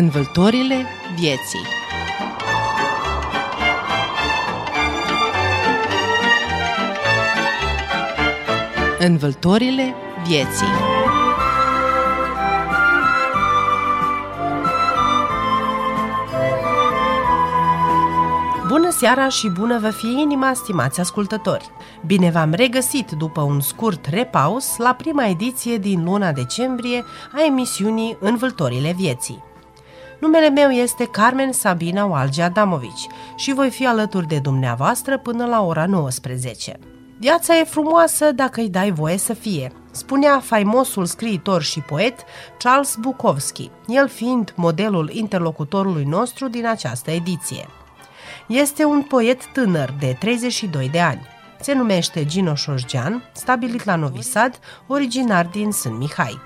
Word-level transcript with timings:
Învâltorile 0.00 0.86
vieții 1.16 1.66
Învâltorile 8.98 9.94
vieții 10.26 10.66
Bună 18.68 18.90
seara 18.90 19.28
și 19.28 19.48
bună 19.50 19.78
vă 19.78 19.90
fie 19.90 20.20
inima, 20.20 20.52
stimați 20.54 21.00
ascultători! 21.00 21.70
Bine 22.06 22.30
v-am 22.30 22.52
regăsit 22.52 23.10
după 23.10 23.40
un 23.40 23.60
scurt 23.60 24.06
repaus 24.06 24.76
la 24.76 24.94
prima 24.94 25.26
ediție 25.26 25.76
din 25.76 26.04
luna 26.04 26.32
decembrie 26.32 27.04
a 27.32 27.44
emisiunii 27.46 28.16
Învâltorile 28.20 28.92
vieții. 28.92 29.47
Numele 30.18 30.48
meu 30.48 30.70
este 30.70 31.06
Carmen 31.06 31.52
Sabina 31.52 32.04
Walge 32.04 32.42
Adamovici 32.42 33.06
și 33.36 33.52
voi 33.52 33.70
fi 33.70 33.86
alături 33.86 34.26
de 34.26 34.38
dumneavoastră 34.38 35.18
până 35.18 35.46
la 35.46 35.62
ora 35.64 35.86
19. 35.86 36.78
Viața 37.18 37.58
e 37.58 37.64
frumoasă 37.64 38.32
dacă 38.32 38.60
îi 38.60 38.68
dai 38.68 38.90
voie 38.90 39.16
să 39.16 39.32
fie, 39.32 39.72
spunea 39.90 40.40
faimosul 40.40 41.04
scriitor 41.04 41.62
și 41.62 41.80
poet 41.80 42.14
Charles 42.58 42.96
Bukowski, 43.00 43.70
el 43.86 44.08
fiind 44.08 44.52
modelul 44.56 45.10
interlocutorului 45.12 46.04
nostru 46.04 46.48
din 46.48 46.66
această 46.66 47.10
ediție. 47.10 47.68
Este 48.46 48.84
un 48.84 49.02
poet 49.02 49.46
tânăr 49.52 49.94
de 49.98 50.16
32 50.18 50.88
de 50.88 51.00
ani. 51.00 51.26
Se 51.60 51.74
numește 51.74 52.24
Gino 52.24 52.54
Șoșgean, 52.54 53.22
stabilit 53.32 53.84
la 53.84 53.96
Novi 53.96 54.22
Sad, 54.22 54.58
originar 54.86 55.46
din 55.46 55.70
Sân 55.70 55.96
Mihai. 55.96 56.38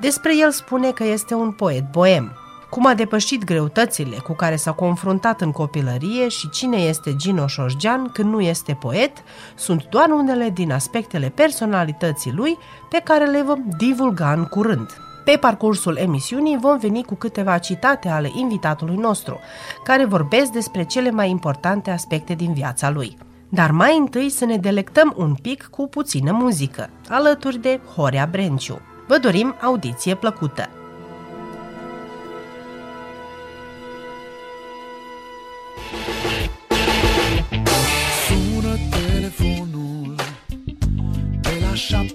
Despre 0.00 0.36
el 0.36 0.50
spune 0.50 0.90
că 0.90 1.04
este 1.04 1.34
un 1.34 1.52
poet 1.52 1.90
boem. 1.90 2.36
Cum 2.72 2.86
a 2.86 2.94
depășit 2.94 3.44
greutățile 3.44 4.16
cu 4.16 4.32
care 4.32 4.56
s-a 4.56 4.72
confruntat 4.72 5.40
în 5.40 5.50
copilărie 5.50 6.28
și 6.28 6.50
cine 6.50 6.76
este 6.76 7.16
Gino 7.16 7.46
Șoșgean 7.46 8.08
când 8.12 8.32
nu 8.32 8.40
este 8.40 8.74
poet, 8.74 9.12
sunt 9.54 9.86
doar 9.90 10.08
unele 10.08 10.50
din 10.50 10.72
aspectele 10.72 11.28
personalității 11.28 12.32
lui 12.32 12.58
pe 12.90 13.00
care 13.04 13.26
le 13.26 13.42
vom 13.42 13.64
divulga 13.78 14.32
în 14.32 14.44
curând. 14.44 14.86
Pe 15.24 15.36
parcursul 15.40 15.96
emisiunii 15.96 16.58
vom 16.58 16.78
veni 16.78 17.04
cu 17.04 17.14
câteva 17.14 17.58
citate 17.58 18.08
ale 18.08 18.30
invitatului 18.34 18.96
nostru, 18.96 19.40
care 19.84 20.04
vorbesc 20.04 20.50
despre 20.50 20.84
cele 20.84 21.10
mai 21.10 21.30
importante 21.30 21.90
aspecte 21.90 22.34
din 22.34 22.52
viața 22.52 22.90
lui. 22.90 23.16
Dar 23.48 23.70
mai 23.70 23.96
întâi 23.98 24.30
să 24.30 24.44
ne 24.44 24.56
delectăm 24.56 25.14
un 25.16 25.34
pic 25.34 25.68
cu 25.70 25.88
puțină 25.88 26.32
muzică, 26.32 26.90
alături 27.08 27.58
de 27.58 27.80
Horea 27.94 28.28
Brenciu. 28.30 28.80
Vă 29.08 29.18
dorim 29.18 29.54
audiție 29.60 30.14
plăcută! 30.14 30.68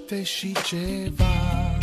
La 0.10 0.16
șapte 0.16 0.24
și 0.24 0.56
ceva. 0.66 1.78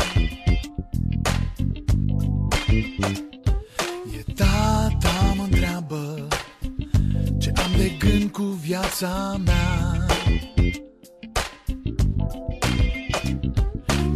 E 4.17 4.33
tata 4.35 5.35
mă 5.37 5.43
întreabă 5.43 6.29
Ce 7.39 7.53
am 7.57 7.71
de 7.77 7.91
gând 7.99 8.31
cu 8.31 8.43
viața 8.43 9.41
mea. 9.45 10.07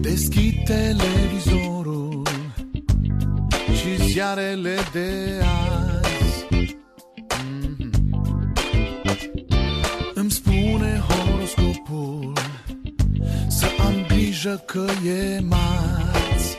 Deschid 0.00 0.64
televizorul 0.64 2.22
Și 3.74 4.04
ziarele 4.06 4.76
de 4.92 5.40
azi. 5.42 6.46
Mhm. 7.40 7.90
Îmi 10.14 10.30
spune 10.30 11.02
horoscopul 11.08 12.37
Să 12.37 12.37
am 12.37 12.37
grijă 14.40 14.62
că 14.66 14.84
e 15.08 15.40
marți 15.40 16.58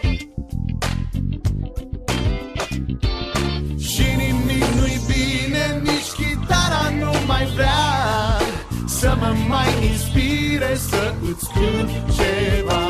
Și 3.80 4.04
nimic 4.18 4.64
nu-i 4.76 5.00
bine, 5.08 5.82
nici 5.84 6.12
chitara 6.18 6.90
nu 7.00 7.12
mai 7.28 7.46
vrea. 7.46 8.38
Să 8.86 9.16
mă 9.20 9.36
mai 9.48 9.88
inspire 9.92 10.76
să 10.90 11.14
îți 11.32 11.48
cânt 11.54 11.90
ceva. 12.16 12.84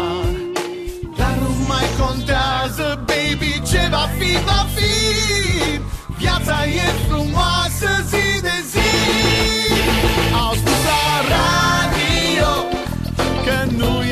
Dar 1.17 1.37
nu 1.41 1.49
mai 1.67 1.85
contează, 1.99 3.03
baby, 3.05 3.61
ce 3.71 3.87
va 3.89 4.09
fi, 4.17 4.31
va 4.45 4.65
fi. 4.75 4.93
Viața 6.17 6.65
e 6.65 6.89
frumoasă 7.07 7.89
zi 8.07 8.41
de 8.41 8.58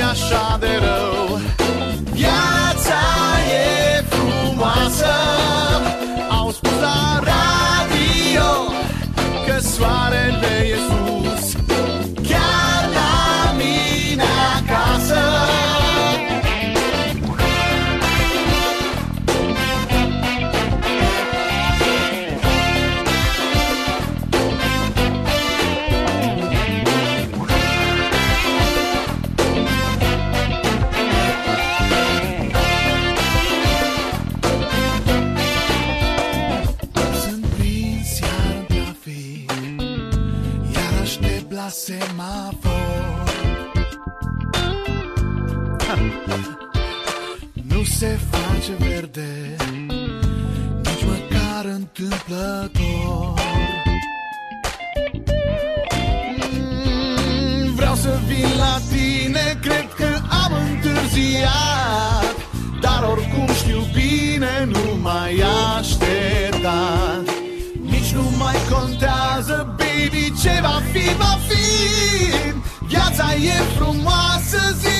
că 0.07 1.56
se 47.99 48.19
face 48.31 48.73
verde 48.77 49.55
Nici 50.83 51.03
măcar 51.05 51.65
întâmplător. 51.65 53.33
Mm, 56.37 57.73
Vreau 57.75 57.95
să 57.95 58.19
vin 58.27 58.49
la 58.57 58.79
tine 58.91 59.59
Cred 59.61 59.87
că 59.95 60.21
am 60.45 60.51
întârziat 60.71 62.35
Dar 62.81 63.03
oricum 63.11 63.47
știu 63.53 63.81
bine 63.93 64.65
Nu 64.65 64.99
mai 65.01 65.43
aștepta 65.77 67.21
Nici 67.81 68.11
nu 68.13 68.31
mai 68.37 68.55
contează 68.71 69.75
Baby 69.77 70.33
ce 70.41 70.59
va 70.61 70.81
fi, 70.91 71.15
va 71.15 71.39
fi. 71.47 71.65
Viața 72.87 73.33
e 73.33 73.53
frumoasă 73.77 74.75
zi 74.79 74.87
de 74.87 74.89
zi 74.89 74.96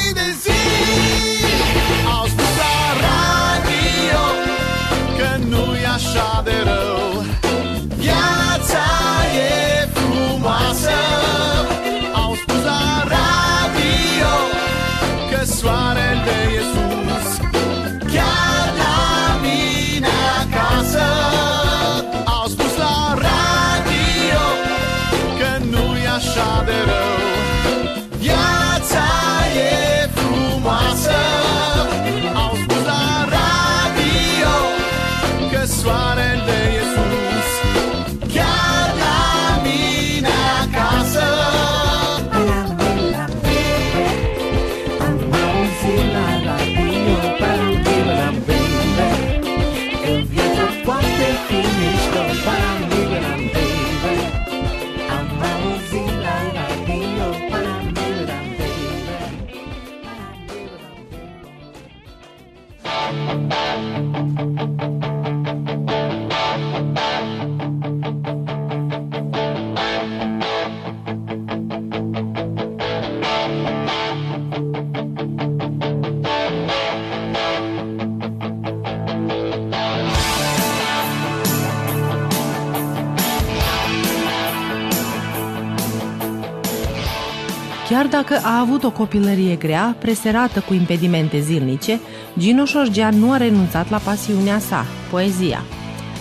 Chiar 88.10 88.24
dacă 88.24 88.42
a 88.44 88.60
avut 88.60 88.84
o 88.84 88.92
copilărie 88.92 89.56
grea, 89.56 89.96
preserată 90.00 90.60
cu 90.60 90.74
impedimente 90.74 91.40
zilnice, 91.40 92.00
Gino 92.38 92.66
Șorgean 92.66 93.16
nu 93.20 93.32
a 93.32 93.38
renunțat 93.38 93.90
la 93.90 93.98
pasiunea 93.98 94.60
sa, 94.60 94.86
poezia. 95.10 95.64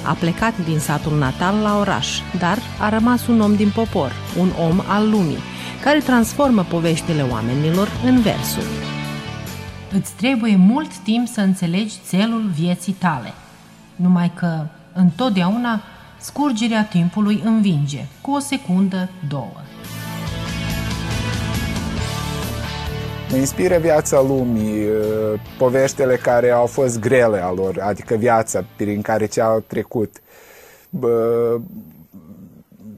A 0.07 0.13
plecat 0.13 0.59
din 0.65 0.79
satul 0.79 1.19
natal 1.19 1.57
la 1.63 1.79
oraș, 1.79 2.09
dar 2.39 2.59
a 2.81 2.89
rămas 2.89 3.27
un 3.27 3.41
om 3.41 3.57
din 3.57 3.71
popor, 3.75 4.13
un 4.39 4.49
om 4.69 4.81
al 4.87 5.11
lumii, 5.11 5.39
care 5.83 5.99
transformă 5.99 6.63
poveștile 6.63 7.23
oamenilor 7.23 7.89
în 8.05 8.21
versuri. 8.21 8.67
Îți 9.93 10.13
trebuie 10.13 10.57
mult 10.57 10.97
timp 10.97 11.29
să 11.29 11.41
înțelegi 11.41 11.95
țelul 12.07 12.51
vieții 12.55 12.93
tale, 12.93 13.33
numai 13.97 14.33
că 14.35 14.67
întotdeauna 14.93 15.83
scurgerea 16.21 16.85
timpului 16.85 17.43
învinge, 17.45 18.05
cu 18.21 18.31
o 18.31 18.39
secundă, 18.39 19.09
două. 19.29 19.66
Mă 23.31 23.37
inspiră 23.37 23.79
viața 23.79 24.21
lumii, 24.21 24.89
uh, 24.89 25.41
poveștile 25.59 26.17
care 26.17 26.51
au 26.51 26.67
fost 26.67 27.01
grele 27.01 27.43
a 27.43 27.53
lor, 27.53 27.79
adică 27.81 28.15
viața 28.15 28.65
prin 28.77 29.03
care 29.03 29.27
ce 29.27 29.41
au 29.41 29.61
trecut. 29.67 30.17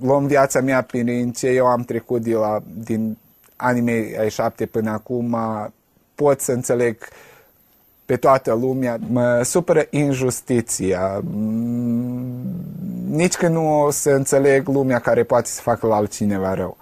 Luăm 0.00 0.26
viața 0.26 0.60
mea 0.60 0.82
prin 0.82 1.32
ce 1.32 1.46
eu 1.46 1.66
am 1.66 1.82
trecut 1.82 2.22
de 2.22 2.34
la, 2.34 2.62
din 2.84 3.18
anii 3.56 3.82
mei 3.82 4.16
ai 4.18 4.30
șapte 4.30 4.66
până 4.66 4.90
acum, 4.90 5.36
pot 6.14 6.40
să 6.40 6.52
înțeleg 6.52 7.08
pe 8.04 8.16
toată 8.16 8.54
lumea. 8.54 8.98
Mă 9.10 9.42
supără 9.42 9.86
injustiția. 9.90 11.20
Mm, 11.24 12.48
nici 13.10 13.34
că 13.34 13.48
nu 13.48 13.82
o 13.82 13.90
să 13.90 14.10
înțeleg 14.10 14.68
lumea 14.68 14.98
care 14.98 15.22
poate 15.22 15.48
să 15.48 15.60
facă 15.60 15.86
la 15.86 15.94
altcineva 15.94 16.54
rău. 16.54 16.76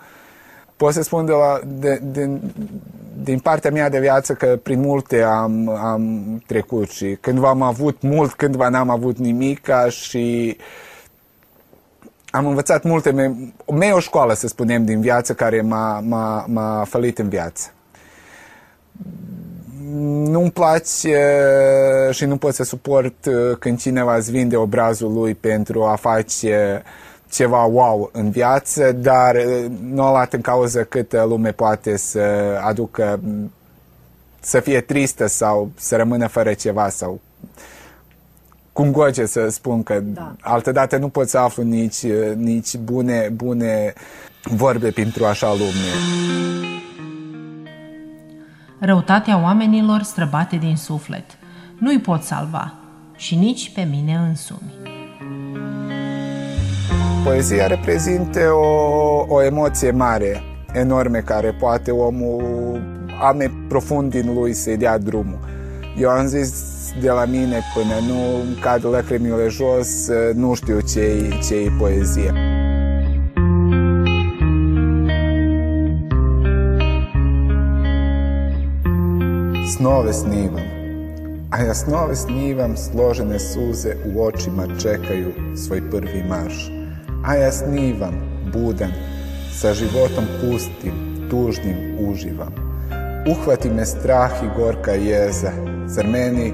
Pot 0.77 0.93
să 0.93 1.03
spun 1.03 1.25
de 1.25 1.33
la, 1.33 1.61
de, 1.67 2.01
de, 2.03 2.31
din 3.23 3.39
partea 3.39 3.71
mea 3.71 3.89
de 3.89 4.01
viață 4.01 4.33
că 4.33 4.59
prin 4.63 4.81
multe 4.81 5.23
am, 5.23 5.69
am 5.69 6.43
trecut 6.47 6.91
și 6.91 7.17
cândva 7.21 7.49
am 7.49 7.63
avut 7.63 8.03
mult, 8.03 8.33
cândva 8.33 8.69
n-am 8.69 8.91
avut 8.91 9.19
nimic 9.19 9.69
și 9.89 10.57
am 12.31 12.47
învățat 12.47 12.83
multe, 12.83 13.11
mea 13.73 13.95
o 13.95 13.99
școală, 13.99 14.35
să 14.35 14.47
spunem, 14.47 14.85
din 14.85 15.01
viață 15.01 15.35
care 15.35 15.61
m-a, 15.61 16.01
m-a, 16.01 16.45
m-a 16.49 16.85
fălit 16.89 17.19
în 17.19 17.29
viață. 17.29 17.71
Nu-mi 20.25 20.51
place 20.51 21.19
și 22.11 22.25
nu 22.25 22.37
pot 22.37 22.55
să 22.55 22.65
suport 22.65 23.15
când 23.59 23.79
cineva 23.79 24.17
îți 24.17 24.31
vinde 24.31 24.57
obrazul 24.57 25.13
lui 25.13 25.35
pentru 25.35 25.85
a 25.85 25.95
face 25.95 26.83
ceva 27.31 27.65
wow 27.65 28.11
în 28.13 28.31
viață, 28.31 28.93
dar 28.93 29.35
uh, 29.35 29.65
nu 29.83 30.03
a 30.03 30.11
luat 30.11 30.33
în 30.33 30.41
cauză 30.41 30.85
cât 30.85 31.13
lume 31.13 31.53
poate 31.53 31.97
să 31.97 32.21
aducă 32.63 33.21
să 34.41 34.61
fie 34.61 34.81
tristă 34.81 35.27
sau 35.27 35.71
să 35.75 35.97
rămână 35.97 36.27
fără 36.27 36.53
ceva 36.55 36.89
sau 36.89 37.21
cum 38.73 38.91
goce 38.91 39.27
să 39.27 39.49
spun 39.49 39.83
că 39.83 40.01
da. 40.01 40.35
altădată 40.41 40.97
nu 40.97 41.09
pot 41.09 41.29
să 41.29 41.39
aflu 41.39 41.63
nici, 41.63 42.03
uh, 42.03 42.35
nici 42.35 42.77
bune, 42.77 43.29
bune 43.33 43.93
vorbe 44.43 44.91
pentru 44.91 45.25
așa 45.25 45.49
lume. 45.49 45.93
Răutatea 48.79 49.43
oamenilor 49.43 50.03
străbate 50.03 50.57
din 50.57 50.77
suflet. 50.77 51.25
Nu-i 51.79 52.01
pot 52.01 52.23
salva 52.23 52.75
și 53.17 53.35
nici 53.35 53.73
pe 53.75 53.83
mine 53.83 54.15
însumi. 54.15 54.96
Poezia 57.27 57.67
reprezintă 57.67 58.53
o, 58.53 59.25
o 59.29 59.43
emoție 59.43 59.91
mare, 59.91 60.43
enorme, 60.73 61.19
care 61.19 61.57
poate 61.61 61.91
omul 61.91 62.81
ame 63.21 63.51
profund 63.69 64.11
din 64.11 64.35
lui 64.35 64.53
să-i 64.53 64.77
dea 64.77 64.99
drumul. 64.99 65.39
Eu 65.99 66.09
am 66.09 66.27
zis 66.27 66.53
de 67.01 67.11
la 67.11 67.25
mine 67.25 67.61
până 67.75 67.95
nu 68.07 68.45
cad 68.61 68.87
lacrimile 68.87 69.49
jos, 69.49 70.09
nu 70.35 70.55
știu 70.55 70.81
ce-i, 70.81 71.39
ce 71.49 71.73
poezie. 71.79 72.33
Snove 79.77 80.11
snivam. 80.11 80.65
A 81.49 81.63
ja 81.63 81.73
snove 81.73 82.15
snivam, 82.15 82.75
složene 82.75 83.37
suze 83.37 83.97
u 84.15 84.21
očima 84.21 84.67
čekaju 84.79 85.33
svoj 85.55 85.83
prvi 85.91 86.25
marš. 86.29 86.86
A 87.27 87.35
ja 87.35 87.53
snivam, 87.53 88.15
budan, 88.53 88.93
sa 89.53 89.75
životom 89.75 90.25
pustim, 90.41 90.93
tužnim 91.31 91.99
uživam. 92.09 92.55
Uhvati 93.31 93.71
me 93.71 93.87
strah 93.87 94.31
i 94.43 94.49
gorka 94.57 94.93
jeza, 94.93 95.51
zar 95.87 96.07
meni 96.07 96.53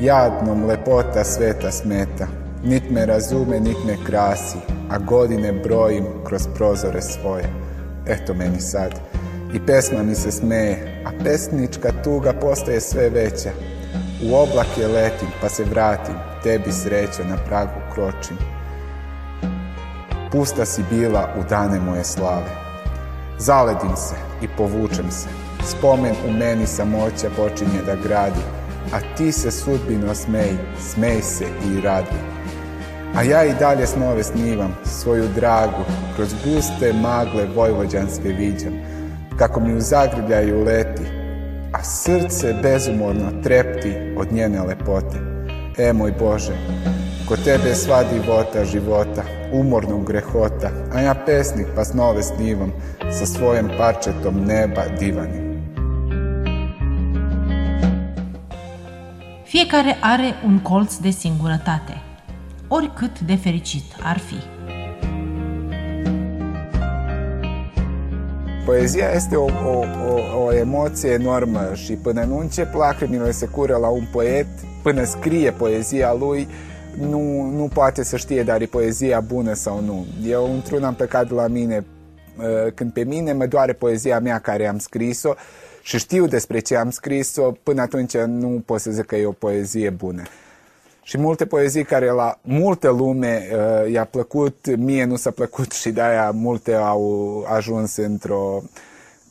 jadnom 0.00 0.64
lepota 0.64 1.24
sveta 1.24 1.70
smeta. 1.70 2.26
Nit 2.64 2.90
me 2.90 3.06
razume, 3.06 3.60
nit 3.60 3.76
me 3.86 3.96
krasi, 4.06 4.58
a 4.90 4.98
godine 4.98 5.52
brojim 5.52 6.04
kroz 6.24 6.42
prozore 6.54 7.02
svoje. 7.02 7.48
Eto 8.06 8.34
meni 8.34 8.60
sad. 8.60 8.92
I 9.54 9.66
pesma 9.66 10.02
mi 10.02 10.14
se 10.14 10.30
smeje, 10.30 11.02
a 11.06 11.10
pesnička 11.24 11.92
tuga 12.04 12.32
postaje 12.32 12.80
sve 12.80 13.08
veća. 13.10 13.50
U 14.30 14.34
oblake 14.34 14.86
letim, 14.86 15.28
pa 15.40 15.48
se 15.48 15.64
vratim, 15.64 16.14
tebi 16.42 16.72
sreća 16.72 17.24
na 17.24 17.36
pragu 17.48 17.80
kročim. 17.94 18.36
Pusta 20.32 20.64
si 20.64 20.82
bila 20.90 21.28
u 21.40 21.42
dane 21.48 21.80
moje 21.80 22.04
slave. 22.04 22.50
Zaledim 23.38 23.96
se 23.96 24.14
i 24.42 24.48
povučem 24.56 25.10
se. 25.10 25.28
Spomen 25.64 26.14
u 26.28 26.32
meni 26.32 26.66
samoća 26.66 27.30
počinje 27.36 27.82
da 27.86 27.94
gradi, 27.94 28.40
a 28.92 29.16
ti 29.16 29.32
se 29.32 29.50
sudbino 29.50 30.14
smej, 30.14 30.52
smej 30.80 31.22
se 31.22 31.44
i 31.44 31.80
radi. 31.80 32.18
A 33.14 33.22
ja 33.22 33.44
i 33.44 33.54
dalje 33.54 33.86
snove 33.86 34.22
snivam, 34.22 34.76
svoju 34.84 35.28
dragu, 35.34 35.84
kroz 36.16 36.34
guste 36.44 36.92
magle 36.92 37.46
vojvođanske 37.54 38.28
viđam, 38.28 38.72
kako 39.38 39.60
mi 39.60 39.74
u 39.74 39.80
zagrljaju 39.80 40.64
leti, 40.64 41.04
a 41.72 41.84
srce 41.84 42.54
bezumorno 42.62 43.42
trepti 43.42 44.14
od 44.18 44.32
njene 44.32 44.62
lepote. 44.62 45.16
E 45.78 45.92
moj 45.92 46.12
Bože, 46.18 46.52
kod 47.32 47.44
tebe 47.44 47.68
je 47.68 47.74
sva 47.74 48.02
divota 48.02 48.64
života, 48.64 49.22
umornog 49.52 50.06
grehota, 50.06 50.70
a 50.92 51.00
ja 51.00 51.14
pesnik 51.26 51.66
pa 51.74 51.84
snove 51.84 52.22
snivam 52.22 52.72
sa 53.18 53.26
svojim 53.26 53.70
parčetom 53.78 54.44
neba 54.44 54.82
divanim. 54.98 55.62
Fiecare 59.44 59.96
are 60.00 60.34
un 60.44 60.58
colț 60.58 60.96
de 60.96 61.10
singurătate, 61.10 62.02
oricât 62.68 63.20
de 63.20 63.34
fericit 63.34 63.84
ar 64.02 64.18
fi. 64.18 64.36
Poezia 68.64 69.10
este 69.14 69.36
o, 69.36 69.44
o, 69.44 69.84
o, 70.08 70.44
o 70.44 70.52
emoție 70.52 71.10
enormă 71.10 71.70
și 71.74 71.92
până 71.92 72.24
nu 72.24 72.38
încep 72.38 72.74
lacrimile 72.74 73.30
se 73.30 73.46
cură 73.46 73.76
la 73.76 73.88
un 73.88 74.04
poet, 74.12 74.46
până 74.82 75.04
scrie 75.04 75.50
poezia 75.50 76.12
lui, 76.18 76.48
nu, 76.98 77.50
nu 77.50 77.68
poate 77.74 78.04
să 78.04 78.16
știe 78.16 78.42
dar 78.42 78.60
e 78.60 78.66
poezia 78.66 79.20
bună 79.20 79.52
sau 79.52 79.80
nu. 79.80 80.06
Eu 80.24 80.52
într-un 80.54 80.84
am 80.84 80.94
plecat 80.94 81.28
de 81.28 81.34
la 81.34 81.46
mine 81.46 81.84
uh, 82.38 82.72
când 82.74 82.92
pe 82.92 83.04
mine 83.04 83.32
mă 83.32 83.46
doare 83.46 83.72
poezia 83.72 84.20
mea 84.20 84.38
care 84.38 84.66
am 84.66 84.78
scris-o 84.78 85.34
și 85.82 85.98
știu 85.98 86.26
despre 86.26 86.58
ce 86.58 86.76
am 86.76 86.90
scris-o, 86.90 87.52
până 87.62 87.80
atunci 87.80 88.16
nu 88.16 88.62
pot 88.66 88.80
să 88.80 88.90
zic 88.90 89.04
că 89.04 89.16
e 89.16 89.26
o 89.26 89.32
poezie 89.32 89.90
bună. 89.90 90.22
Și 91.02 91.18
multe 91.18 91.46
poezii 91.46 91.84
care 91.84 92.10
la 92.10 92.38
multă 92.42 92.90
lume 92.90 93.48
uh, 93.52 93.92
i-a 93.92 94.04
plăcut, 94.04 94.76
mie 94.76 95.04
nu 95.04 95.16
s-a 95.16 95.30
plăcut 95.30 95.72
și 95.72 95.90
de-aia 95.90 96.30
multe 96.30 96.74
au 96.74 97.44
ajuns 97.48 97.96
într-o 97.96 98.62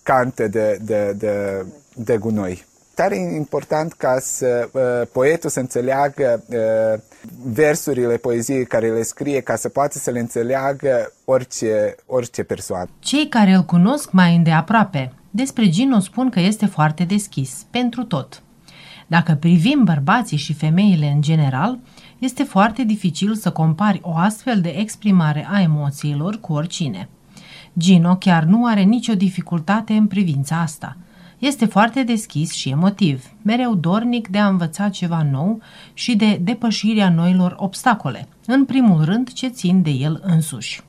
cantă 0.04 0.48
de, 0.48 0.78
de, 0.82 1.14
de, 1.18 1.66
de 1.96 2.18
gunoi 2.18 2.70
tare 3.02 3.16
important 3.36 3.94
ca 3.94 4.18
să 4.20 4.70
uh, 4.72 5.08
poetul 5.14 5.50
să 5.50 5.60
înțeleagă 5.60 6.44
uh, 6.50 7.02
versurile 7.44 8.18
poeziei 8.18 8.66
care 8.66 8.90
le 8.90 9.02
scrie, 9.02 9.42
ca 9.42 9.56
să 9.56 9.70
poată 9.70 9.98
să 9.98 10.12
le 10.12 10.20
înțeleagă 10.20 11.14
orice, 11.26 11.96
orice 12.06 12.44
persoană. 12.44 12.90
Cei 13.00 13.28
care 13.28 13.52
îl 13.54 13.64
cunosc 13.64 14.12
mai 14.12 14.36
îndeaproape 14.36 15.14
despre 15.30 15.70
Gino 15.70 16.00
spun 16.00 16.30
că 16.30 16.40
este 16.40 16.66
foarte 16.66 17.04
deschis, 17.04 17.66
pentru 17.70 18.04
tot. 18.04 18.42
Dacă 19.08 19.38
privim 19.40 19.82
bărbații 19.84 20.38
și 20.38 20.54
femeile 20.54 21.06
în 21.06 21.22
general, 21.22 21.80
este 22.20 22.44
foarte 22.44 22.84
dificil 22.84 23.36
să 23.36 23.52
compari 23.52 24.00
o 24.04 24.16
astfel 24.16 24.62
de 24.62 24.70
exprimare 24.70 25.48
a 25.52 25.62
emoțiilor 25.62 26.40
cu 26.40 26.54
oricine. 26.54 27.10
Gino 27.78 28.16
chiar 28.16 28.44
nu 28.44 28.66
are 28.66 28.82
nicio 28.82 29.14
dificultate 29.14 29.94
în 29.94 30.08
privința 30.08 30.60
asta– 30.60 30.98
este 31.42 31.66
foarte 31.66 32.04
deschis 32.04 32.52
și 32.54 32.70
emotiv, 32.70 33.26
mereu 33.42 33.76
dornic 33.76 34.28
de 34.28 34.38
a 34.38 34.48
învăța 34.48 34.90
ceva 34.90 35.24
nou 35.32 35.62
și 35.94 36.16
de 36.16 36.40
depășirea 36.42 37.10
noilor 37.10 37.56
obstacole, 37.58 38.28
în 38.46 38.66
primul 38.66 39.04
rând 39.04 39.34
ce 39.34 39.48
țin 39.48 39.82
de 39.82 39.90
el 39.90 40.22
însuși. 40.24 40.82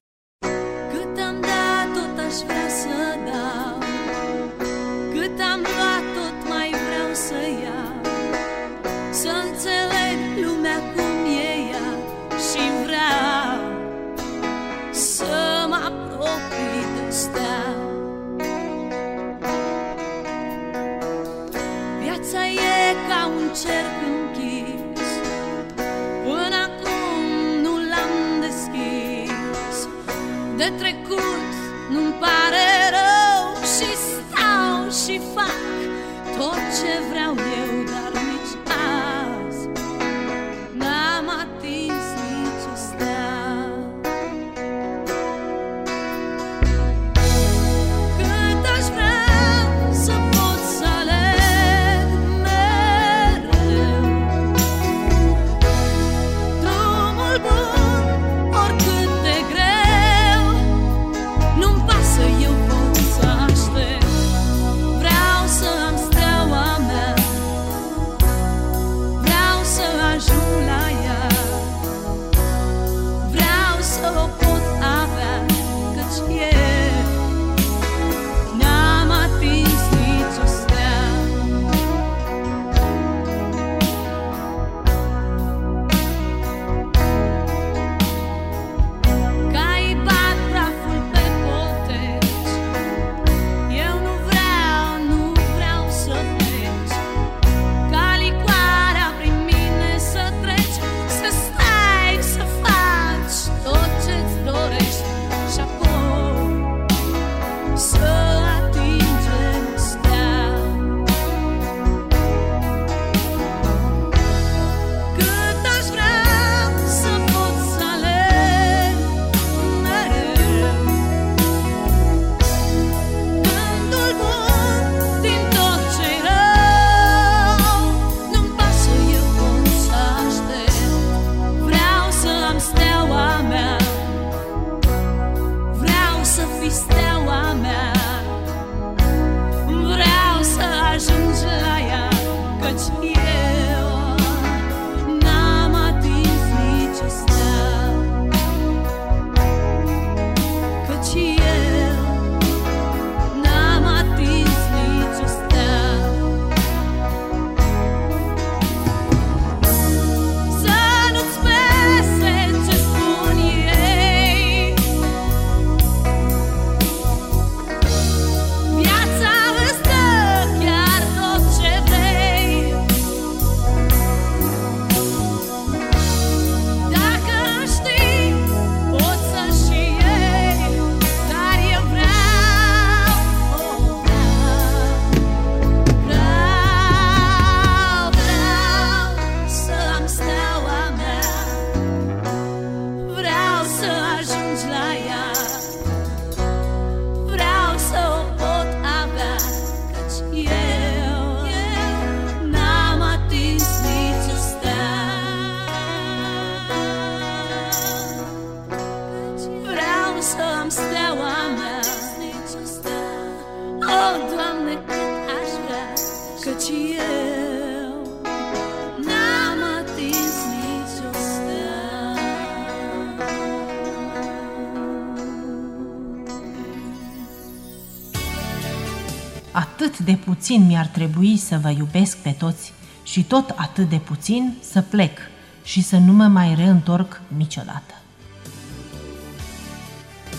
Atât 229.53 229.99
de 229.99 230.19
puțin 230.25 230.67
mi-ar 230.67 230.87
trebui 230.87 231.37
să 231.37 231.59
vă 231.63 231.71
iubesc 231.71 232.17
pe 232.17 232.31
toți 232.31 232.73
și 233.03 233.25
tot 233.25 233.55
atât 233.57 233.89
de 233.89 233.97
puțin 233.97 234.55
să 234.61 234.81
plec 234.81 235.19
și 235.65 235.83
să 235.83 235.97
nu 235.97 236.13
mă 236.13 236.27
mai 236.27 236.55
reîntorc 236.55 237.21
niciodată. 237.37 237.95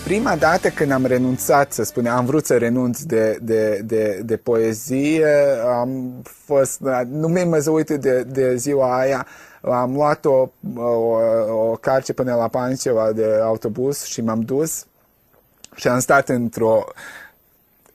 Prima 0.04 0.36
dată 0.36 0.68
când 0.68 0.90
am 0.90 1.06
renunțat, 1.06 1.72
să 1.72 1.82
spune, 1.82 2.08
am 2.08 2.24
vrut 2.24 2.46
să 2.46 2.56
renunț 2.56 3.00
de, 3.00 3.38
de, 3.42 3.80
de, 3.84 4.20
de 4.24 4.36
poezie, 4.36 5.26
am 5.78 6.22
fost, 6.22 6.80
nu 7.08 7.28
mi-am 7.28 7.48
mai 7.48 7.82
de, 7.82 8.22
de 8.22 8.56
ziua 8.56 8.98
aia, 8.98 9.26
am 9.60 9.92
luat 9.92 10.24
o, 10.24 10.48
o, 10.76 11.16
o 11.48 11.76
carce 11.80 12.12
până 12.12 12.34
la 12.34 12.48
Panceva 12.48 13.12
de 13.12 13.38
autobuz 13.42 14.02
și 14.02 14.20
m-am 14.20 14.40
dus 14.40 14.86
și 15.74 15.88
am 15.88 15.98
stat 15.98 16.28
într-o 16.28 16.84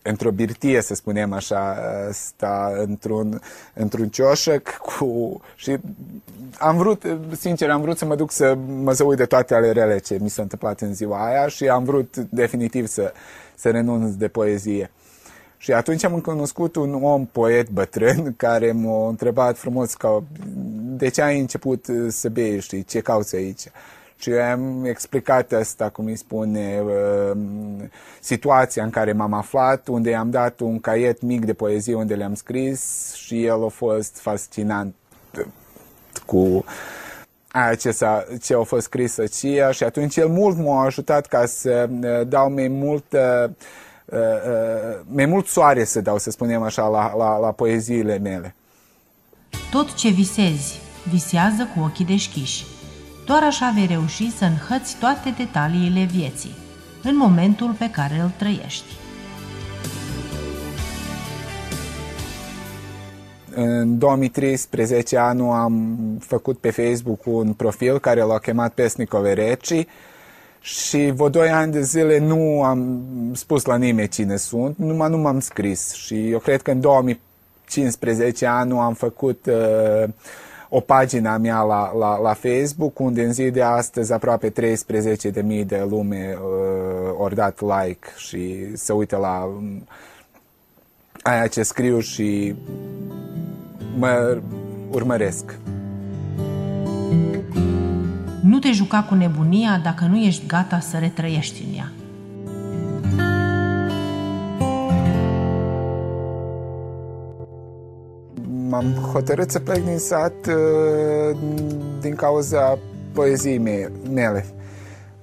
într-o 0.02 0.32
birtie, 0.32 0.82
să 0.82 0.96
spunem 0.96 1.34
așa, 1.34 1.78
sta 2.12 2.74
într-un, 2.78 3.42
într-un 3.74 4.10
cioșăc 4.10 4.70
cu... 4.70 5.42
și 5.56 5.78
am 6.58 6.78
vrut, 6.78 7.04
sincer, 7.40 7.70
am 7.70 7.82
vrut 7.82 7.98
să 7.98 8.06
mă 8.06 8.16
duc 8.16 8.32
să 8.32 8.58
mă 8.84 8.92
zăui 8.92 9.16
de 9.16 9.26
toate 9.26 9.56
ale 9.56 9.72
rele 9.72 9.98
ce 9.98 10.18
mi 10.22 10.30
s-a 10.30 10.42
întâmplat 10.42 10.82
în 10.82 10.94
ziua 10.94 11.26
aia 11.26 11.48
și 11.48 11.68
am 11.68 11.84
vrut 11.84 12.18
definitiv 12.18 12.88
să, 12.88 13.14
să 13.56 13.70
renunț 13.70 14.14
de 14.14 14.28
poezie. 14.28 14.92
Și 15.58 15.74
atunci 15.74 16.04
am 16.04 16.20
cunoscut 16.20 16.76
un 16.76 17.04
om 17.04 17.26
poet 17.26 17.70
bătrân 17.70 18.34
care 18.38 18.72
m-a 18.72 19.08
întrebat 19.08 19.58
frumos 19.58 19.94
ca 19.94 20.24
de 20.98 21.10
ce 21.10 21.22
ai 21.22 21.40
început 21.40 21.86
să 22.08 22.30
bei, 22.30 22.60
știi, 22.60 22.84
ce 22.84 23.00
cauți 23.00 23.36
aici? 23.36 23.64
Și 24.20 24.32
am 24.32 24.86
explicat 24.86 25.52
asta, 25.52 25.90
cum 25.90 26.06
îi 26.06 26.16
spune, 26.16 26.84
uh, 26.86 27.38
situația 28.20 28.84
în 28.84 28.90
care 28.90 29.12
m-am 29.12 29.34
aflat, 29.34 29.88
unde 29.88 30.10
i-am 30.10 30.30
dat 30.30 30.60
un 30.60 30.80
caiet 30.80 31.22
mic 31.22 31.46
de 31.46 31.54
poezie 31.54 31.96
unde 31.96 32.16
le-am 32.16 32.34
scris 32.34 33.14
și 33.14 33.46
el 33.46 33.64
a 33.64 33.68
fost 33.68 34.20
fascinant 34.20 34.96
cu 36.26 36.66
aia 37.48 37.76
ce, 37.76 37.92
s-a, 37.92 38.26
ce 38.42 38.56
a 38.56 38.64
fost 38.64 38.84
scris 38.84 39.18
aceea 39.18 39.72
și 39.72 39.84
atunci 39.84 40.18
el 40.18 40.28
mult 40.28 40.58
m-a 40.58 40.84
ajutat 40.84 41.26
ca 41.26 41.46
să 41.46 41.90
uh, 41.90 42.28
dau 42.28 42.52
mai 42.52 42.68
mult 42.68 43.06
uh, 43.12 43.50
mai 45.06 45.26
mult 45.26 45.48
soare 45.48 45.84
să 45.84 46.02
dau, 46.02 46.18
să 46.18 46.32
spunem 46.32 46.62
așa, 46.62 46.88
la, 46.88 47.16
la, 47.16 47.38
la 47.38 47.52
poeziile 47.52 48.18
mele. 48.18 48.56
Tot 49.72 49.94
ce 49.94 50.10
visezi, 50.10 50.80
visează 51.10 51.70
cu 51.76 51.84
ochii 51.84 52.06
deschiși 52.06 52.66
doar 53.30 53.44
așa 53.44 53.72
vei 53.76 53.86
reuși 53.86 54.32
să 54.38 54.46
înhăți 54.46 54.96
toate 55.00 55.34
detaliile 55.38 56.08
vieții, 56.12 56.56
în 57.04 57.18
momentul 57.18 57.76
pe 57.78 57.90
care 57.90 58.20
îl 58.24 58.32
trăiești. 58.38 58.94
În 63.56 63.98
2013 63.98 65.18
anul 65.18 65.52
am 65.52 65.98
făcut 66.20 66.58
pe 66.58 66.70
Facebook 66.70 67.20
un 67.26 67.54
profil 67.54 68.00
care 68.00 68.22
l-a 68.22 68.40
chemat 68.40 68.74
Pesnicove 68.74 69.34
Reci 69.34 69.88
și 70.62 71.12
vă 71.16 71.30
doi 71.30 71.50
ani 71.50 71.72
de 71.72 71.82
zile 71.82 72.20
nu 72.20 72.64
am 72.64 73.02
spus 73.34 73.66
la 73.66 73.76
nimeni 73.76 74.08
cine 74.08 74.36
sunt, 74.36 74.78
numai 74.78 75.10
nu 75.10 75.18
m-am 75.18 75.40
scris 75.40 75.94
și 75.94 76.30
eu 76.30 76.40
cred 76.40 76.62
că 76.62 76.72
în 76.72 76.80
2014 76.80 77.28
15 77.70 78.46
ani 78.46 78.72
am 78.72 78.94
făcut 78.94 79.46
uh, 79.46 80.10
o 80.70 80.80
pagină 80.80 81.30
a 81.30 81.38
mea 81.38 81.62
la, 81.62 81.92
la, 81.98 82.18
la 82.18 82.34
Facebook, 82.34 83.00
unde 83.00 83.24
în 83.24 83.34
zi 83.34 83.50
de 83.52 83.62
astăzi 83.62 84.14
aproape 84.14 84.50
13.000 84.50 85.66
de 85.66 85.86
lume 85.90 86.38
uh, 86.42 87.14
ori 87.18 87.36
dat 87.36 87.60
like 87.62 88.08
și 88.18 88.76
se 88.78 88.94
uită 88.94 89.18
la 89.18 89.44
um, 89.44 89.88
aia 91.22 91.48
ce 91.48 91.64
scriu 91.64 92.00
și 92.00 92.56
mă 93.98 94.42
urmăresc. 94.92 95.58
Nu 98.44 98.60
te 98.60 98.72
juca 98.72 99.04
cu 99.04 99.16
nebunia 99.16 99.80
dacă 99.84 100.06
nu 100.06 100.18
ești 100.18 100.46
gata 100.46 100.80
să 100.80 100.98
retrăiești 100.98 101.64
în 101.68 101.78
ea. 101.78 101.92
M-am 108.70 108.94
hotărât 109.14 109.52
să 109.52 109.60
plec 109.60 109.84
din 109.84 109.98
sat 109.98 110.34
uh, 110.48 111.38
din 112.02 112.16
cauza 112.16 112.78
poeziei 113.14 113.58
mele. 114.14 114.46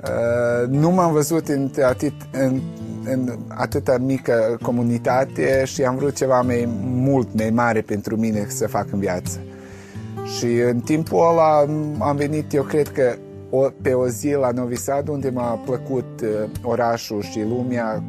Uh, 0.02 0.68
nu 0.68 0.90
m-am 0.90 1.12
văzut 1.12 1.48
în, 1.48 1.70
atât, 1.82 2.12
în, 2.32 2.60
în 3.04 3.38
atâta 3.48 3.98
mică 3.98 4.58
comunitate 4.62 5.64
și 5.64 5.82
am 5.82 5.96
vrut 5.96 6.14
ceva 6.14 6.40
mai 6.40 6.68
mult 6.82 7.28
mai 7.34 7.50
mare 7.50 7.80
pentru 7.80 8.16
mine 8.16 8.46
să 8.48 8.66
fac 8.66 8.86
în 8.92 8.98
viață. 8.98 9.40
Și 10.38 10.46
în 10.46 10.80
timpul 10.80 11.28
ăla 11.30 11.58
am 11.98 12.16
venit, 12.16 12.52
eu 12.52 12.62
cred 12.62 12.88
că 12.88 13.14
o, 13.50 13.66
pe 13.82 13.92
o 13.92 14.08
zi 14.08 14.32
la 14.32 14.50
Novi 14.50 14.76
Sad, 14.76 15.08
unde 15.08 15.30
m-a 15.30 15.60
plăcut 15.64 16.20
uh, 16.22 16.50
orașul 16.62 17.22
și 17.22 17.40
lumea 17.48 18.02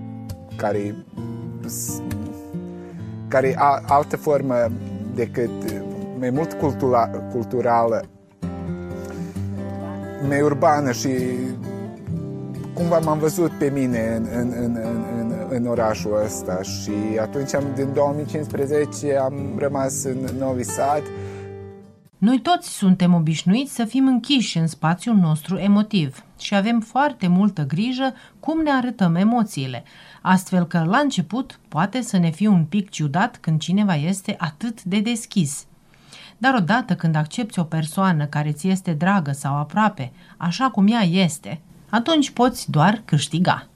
care 0.56 0.96
care 3.28 3.48
e 3.48 3.56
altă 3.88 4.18
formă 4.18 4.72
decât 5.18 5.82
mai 6.20 6.30
mult 6.30 6.54
cultura, 6.54 7.08
culturală, 7.08 8.06
mai 10.28 10.42
urbană 10.42 10.92
și 10.92 11.10
cumva 12.74 13.00
m-am 13.00 13.20
văzut 13.20 13.52
pe 13.52 13.72
mine 13.74 14.16
în, 14.16 14.28
în, 14.32 14.54
în, 14.64 14.78
în, 15.20 15.34
în 15.50 15.66
orașul 15.66 16.22
ăsta 16.26 16.62
și 16.62 16.92
atunci 17.22 17.54
am, 17.54 17.64
din 17.76 17.94
2015 17.94 19.16
am 19.16 19.34
rămas 19.58 20.04
în 20.04 20.18
Novi 20.40 20.64
Sad. 20.64 21.02
Noi 22.18 22.40
toți 22.42 22.70
suntem 22.70 23.14
obișnuiți 23.14 23.76
să 23.76 23.86
fim 23.86 24.08
închiși 24.08 24.58
în 24.58 24.68
spațiul 24.68 25.16
nostru 25.16 25.58
emotiv 25.58 26.24
și 26.40 26.56
avem 26.56 26.80
foarte 26.80 27.28
multă 27.28 27.66
grijă 27.68 28.14
cum 28.40 28.62
ne 28.62 28.72
arătăm 28.72 29.16
emoțiile, 29.16 29.84
astfel 30.28 30.66
că 30.66 30.84
la 30.84 30.98
început 30.98 31.60
poate 31.68 32.02
să 32.02 32.18
ne 32.18 32.30
fie 32.30 32.48
un 32.48 32.66
pic 32.66 32.90
ciudat 32.90 33.38
când 33.38 33.60
cineva 33.60 33.96
este 33.96 34.36
atât 34.38 34.84
de 34.84 35.00
deschis. 35.00 35.66
Dar 36.38 36.54
odată 36.54 36.96
când 36.96 37.16
accepti 37.16 37.60
o 37.60 37.64
persoană 37.64 38.26
care 38.26 38.52
ți 38.52 38.68
este 38.68 38.94
dragă 38.94 39.32
sau 39.32 39.56
aproape, 39.56 40.12
așa 40.38 40.70
cum 40.70 40.88
ea 40.88 41.02
este, 41.02 41.62
atunci 41.90 42.30
poți 42.30 42.72
doar 42.72 43.02
câștiga. 43.06 43.68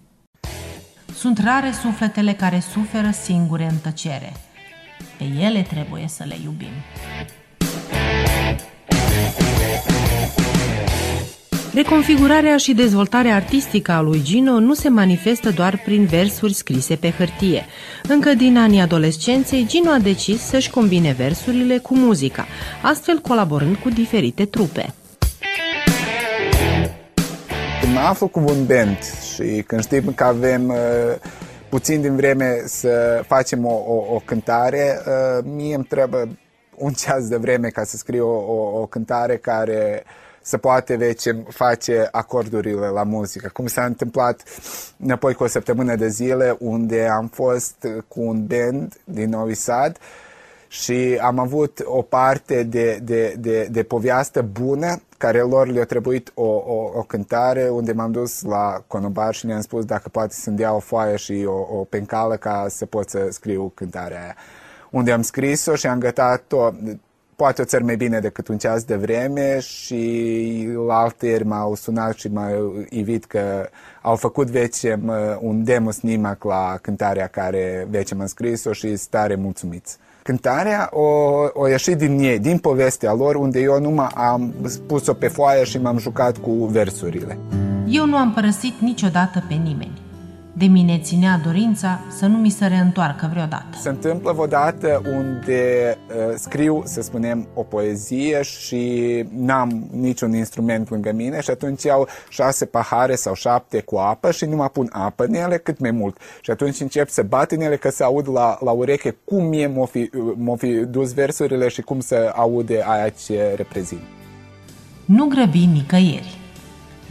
Sunt 1.13 1.37
rare 1.37 1.71
sufletele 1.71 2.33
care 2.33 2.59
suferă 2.59 3.11
singure 3.11 3.67
în 3.69 3.77
tăcere. 3.77 4.33
Pe 5.17 5.23
ele 5.23 5.61
trebuie 5.61 6.07
să 6.07 6.23
le 6.27 6.35
iubim. 6.43 6.73
Reconfigurarea 11.73 12.57
și 12.57 12.73
dezvoltarea 12.73 13.35
artistică 13.35 13.91
a 13.91 14.01
lui 14.01 14.21
Gino 14.23 14.59
nu 14.59 14.73
se 14.73 14.89
manifestă 14.89 15.49
doar 15.49 15.81
prin 15.85 16.05
versuri 16.05 16.53
scrise 16.53 16.95
pe 16.95 17.09
hârtie. 17.09 17.65
Încă 18.07 18.33
din 18.33 18.57
anii 18.57 18.79
adolescenței, 18.79 19.65
Gino 19.67 19.89
a 19.89 19.97
decis 19.97 20.41
să-și 20.41 20.69
combine 20.69 21.11
versurile 21.11 21.77
cu 21.77 21.95
muzica, 21.95 22.45
astfel 22.81 23.17
colaborând 23.17 23.75
cu 23.75 23.89
diferite 23.89 24.45
trupe. 24.45 24.93
Când 27.81 27.93
mă 27.93 27.99
aflu 27.99 28.27
cu 28.27 28.39
un 28.39 28.65
band 28.65 28.97
și 29.33 29.63
când 29.67 29.81
știm 29.81 30.13
că 30.15 30.23
avem 30.23 30.67
uh, 30.67 30.75
puțin 31.69 32.01
din 32.01 32.15
vreme 32.15 32.61
să 32.65 33.23
facem 33.27 33.65
o, 33.65 33.73
o, 33.87 34.13
o 34.13 34.21
cântare, 34.25 35.01
uh, 35.05 35.45
mie 35.55 35.75
îmi 35.75 35.83
trebuie 35.83 36.37
un 36.75 36.91
ceas 36.93 37.27
de 37.27 37.35
vreme 37.35 37.67
ca 37.67 37.83
să 37.83 37.97
scriu 37.97 38.27
o, 38.27 38.53
o, 38.53 38.79
o 38.81 38.85
cântare 38.85 39.37
care 39.37 40.03
să 40.41 40.57
poate 40.57 40.95
vece, 40.95 41.43
face 41.49 42.07
acordurile 42.11 42.87
la 42.87 43.03
muzică. 43.03 43.49
Cum 43.53 43.67
s-a 43.67 43.85
întâmplat 43.85 44.43
înapoi 44.97 45.33
cu 45.33 45.43
o 45.43 45.47
săptămână 45.47 45.95
de 45.95 46.07
zile 46.07 46.55
unde 46.59 47.07
am 47.07 47.27
fost 47.27 47.87
cu 48.07 48.21
un 48.21 48.45
band 48.45 49.01
din 49.03 49.29
Novi 49.29 49.53
Sad 49.53 49.97
și 50.67 51.19
am 51.21 51.39
avut 51.39 51.81
o 51.85 52.01
parte 52.01 52.63
de, 52.63 52.99
de, 53.03 53.35
de, 53.39 53.67
de 53.71 53.83
poveastă 53.83 54.41
bună 54.41 55.01
care 55.17 55.39
lor 55.39 55.67
le-a 55.67 55.85
trebuit 55.85 56.31
o, 56.33 56.45
o, 56.45 56.91
o 56.93 57.01
cântare 57.01 57.69
unde 57.69 57.91
m-am 57.91 58.11
dus 58.11 58.41
la 58.41 58.83
Conobar 58.87 59.33
și 59.33 59.45
mi-am 59.45 59.61
spus 59.61 59.85
dacă 59.85 60.09
poate 60.09 60.33
să-mi 60.33 60.57
dea 60.57 60.73
o 60.73 60.79
foaie 60.79 61.15
și 61.15 61.45
o, 61.47 61.77
o 61.79 61.83
pencală 61.83 62.35
ca 62.35 62.65
să 62.69 62.85
pot 62.85 63.09
să 63.09 63.27
scriu 63.29 63.71
cântarea 63.75 64.21
aia. 64.21 64.35
Unde 64.89 65.11
am 65.11 65.21
scris-o 65.21 65.75
și 65.75 65.87
am 65.87 65.99
gătat-o 65.99 66.69
poate 67.41 67.61
o 67.61 67.65
țări 67.65 67.83
mai 67.83 67.95
bine 67.95 68.19
decât 68.19 68.47
un 68.47 68.57
ceas 68.57 68.83
de 68.83 68.95
vreme 68.95 69.59
și 69.59 70.69
la 70.87 70.95
alte 70.95 71.41
m-au 71.45 71.75
sunat 71.75 72.15
și 72.15 72.27
m-au 72.27 72.85
invit 72.89 73.25
că 73.25 73.69
au 74.01 74.15
făcut 74.15 74.47
vece 74.47 74.99
un 75.39 75.63
demo 75.63 75.91
snimac 75.91 76.43
la 76.43 76.77
cântarea 76.81 77.27
care 77.27 77.87
vece 77.89 78.15
m-a 78.15 78.25
scris-o 78.25 78.71
și 78.71 78.95
stare 78.95 79.35
mulțumiți. 79.35 79.97
Cântarea 80.23 80.89
o, 80.91 81.07
o 81.53 81.67
ieșit 81.67 81.97
din 81.97 82.19
ei, 82.19 82.39
din 82.39 82.57
povestea 82.57 83.13
lor, 83.13 83.35
unde 83.35 83.59
eu 83.59 83.79
nu 83.79 84.07
am 84.13 84.53
pus-o 84.87 85.13
pe 85.13 85.27
foaie 85.27 85.63
și 85.63 85.77
m-am 85.77 85.97
jucat 85.97 86.37
cu 86.37 86.51
versurile. 86.51 87.37
Eu 87.87 88.05
nu 88.05 88.15
am 88.15 88.33
părăsit 88.33 88.73
niciodată 88.79 89.43
pe 89.47 89.53
nimeni. 89.53 90.00
De 90.53 90.65
mine 90.65 90.99
ținea 90.99 91.41
dorința 91.43 91.99
să 92.17 92.25
nu 92.25 92.37
mi 92.37 92.49
se 92.49 92.65
reîntoarcă 92.65 93.29
vreodată. 93.31 93.77
Se 93.81 93.89
întâmplă 93.89 94.35
odată 94.37 95.01
unde 95.05 95.97
uh, 96.07 96.33
scriu, 96.35 96.81
să 96.85 97.01
spunem, 97.01 97.47
o 97.53 97.63
poezie 97.63 98.41
și 98.41 99.25
n-am 99.35 99.89
niciun 99.91 100.33
instrument 100.33 100.89
lângă 100.89 101.11
mine 101.11 101.41
și 101.41 101.49
atunci 101.49 101.83
iau 101.83 102.07
șase 102.29 102.65
pahare 102.65 103.15
sau 103.15 103.33
șapte 103.33 103.81
cu 103.81 103.95
apă 103.95 104.31
și 104.31 104.45
nu 104.45 104.55
mă 104.55 104.67
pun 104.67 104.89
apă 104.91 105.23
în 105.23 105.33
ele 105.33 105.57
cât 105.57 105.79
mai 105.79 105.91
mult. 105.91 106.17
Și 106.41 106.51
atunci 106.51 106.79
încep 106.79 107.09
să 107.09 107.21
bat 107.21 107.51
în 107.51 107.61
ele 107.61 107.77
că 107.77 107.89
să 107.89 108.03
aud 108.03 108.29
la, 108.29 108.57
la 108.63 108.71
ureche 108.71 109.17
cum 109.23 109.45
mie 109.45 109.67
m-o 109.67 109.85
fi, 109.85 110.09
m-o 110.35 110.55
fi 110.55 110.67
dus 110.67 111.13
versurile 111.13 111.67
și 111.67 111.81
cum 111.81 111.99
să 111.99 112.31
aude 112.35 112.83
aia 112.85 113.09
ce 113.09 113.53
reprezint. 113.55 114.01
Nu 115.05 115.25
grăbi 115.25 115.65
nicăieri. 115.65 116.37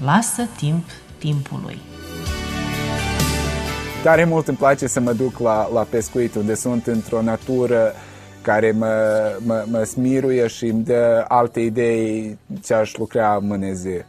Lasă 0.05 0.49
timp 0.57 0.85
timpului. 1.19 1.79
Tare 4.03 4.25
mult 4.25 4.49
îmi 4.49 4.57
place 4.57 4.87
să 4.87 5.01
mă 5.01 5.13
duc 5.13 5.39
la, 5.39 5.69
la 5.73 5.83
pescuit, 5.83 6.35
unde 6.35 6.55
sunt 6.55 6.87
într-o 6.87 7.23
natură 7.23 7.93
care 8.43 8.71
mă, 8.71 9.25
mă, 9.45 9.65
mă 9.71 9.83
smiruie 9.83 10.47
și 10.47 10.67
îmi 10.67 10.85
dă 10.85 11.25
alte 11.29 11.61
idei 11.61 12.39
ce 12.63 12.75
aș 12.75 12.97
lucra 12.97 13.39
mâneze. 13.39 14.07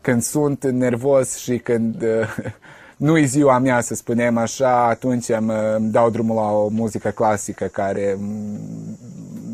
Când 0.00 0.22
sunt 0.22 0.64
nervos 0.64 1.36
și 1.36 1.58
când 1.58 2.04
nu 2.96 3.18
e 3.18 3.24
ziua 3.24 3.58
mea, 3.58 3.80
să 3.80 3.94
spunem 3.94 4.36
așa, 4.36 4.86
atunci 4.86 5.28
îmi, 5.28 5.52
îmi 5.76 5.90
dau 5.90 6.10
drumul 6.10 6.36
la 6.36 6.50
o 6.50 6.68
muzică 6.68 7.08
clasică 7.08 7.64
care 7.64 8.18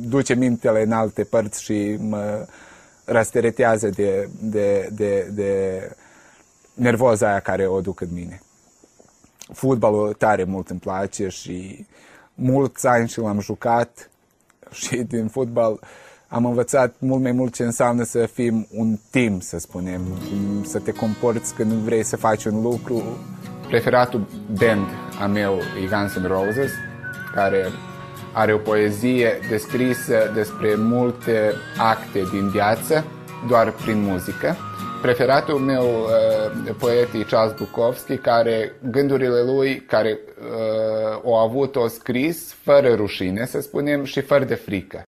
duce 0.08 0.34
mintele 0.34 0.82
în 0.82 0.92
alte 0.92 1.24
părți 1.24 1.62
și 1.62 1.96
mă 2.00 2.46
rasteretează 3.04 3.88
de, 3.88 4.28
de, 4.40 4.88
de, 4.92 5.30
de 5.34 5.80
nervoza 6.74 7.28
aia 7.28 7.40
care 7.40 7.66
o 7.66 7.80
duc 7.80 8.00
în 8.00 8.08
mine 8.12 8.40
fotbalul 9.52 10.12
tare 10.12 10.44
mult 10.44 10.70
îmi 10.70 10.80
place 10.80 11.28
și 11.28 11.86
mulți 12.34 12.86
ani 12.86 13.08
și 13.08 13.18
l-am 13.18 13.40
jucat 13.40 14.10
și 14.70 14.96
din 14.96 15.28
fotbal 15.28 15.80
am 16.28 16.44
învățat 16.44 16.94
mult 16.98 17.22
mai 17.22 17.32
mult 17.32 17.54
ce 17.54 17.62
înseamnă 17.62 18.02
să 18.02 18.26
fim 18.26 18.66
un 18.74 18.98
team, 19.10 19.40
să 19.40 19.58
spunem, 19.58 20.02
să 20.64 20.78
te 20.78 20.92
comporți 20.92 21.54
când 21.54 21.72
vrei 21.72 22.02
să 22.02 22.16
faci 22.16 22.44
un 22.44 22.62
lucru. 22.62 23.02
Preferatul 23.68 24.26
band 24.58 24.86
a 25.20 25.26
meu 25.26 25.58
e 25.82 25.86
Guns 25.86 26.18
N' 26.18 26.26
Roses, 26.26 26.72
care 27.34 27.66
are 28.32 28.52
o 28.52 28.58
poezie 28.58 29.38
descrisă 29.48 30.30
despre 30.34 30.74
multe 30.74 31.52
acte 31.78 32.22
din 32.32 32.48
viață, 32.48 33.04
doar 33.48 33.72
prin 33.72 34.00
muzică 34.00 34.56
preferatul 35.02 35.58
meu 35.58 35.84
uh, 35.84 36.74
poet 36.78 37.14
e 37.14 37.22
Charles 37.22 37.56
Bukowski, 37.56 38.16
care 38.16 38.72
gândurile 38.90 39.42
lui, 39.42 39.80
care 39.80 40.18
uh, 40.38 41.20
au 41.24 41.34
avut-o 41.34 41.88
scris 41.88 42.54
fără 42.62 42.94
rușine, 42.94 43.46
să 43.46 43.60
spunem, 43.60 44.04
și 44.04 44.20
fără 44.20 44.44
de 44.44 44.54
frică. 44.54 45.02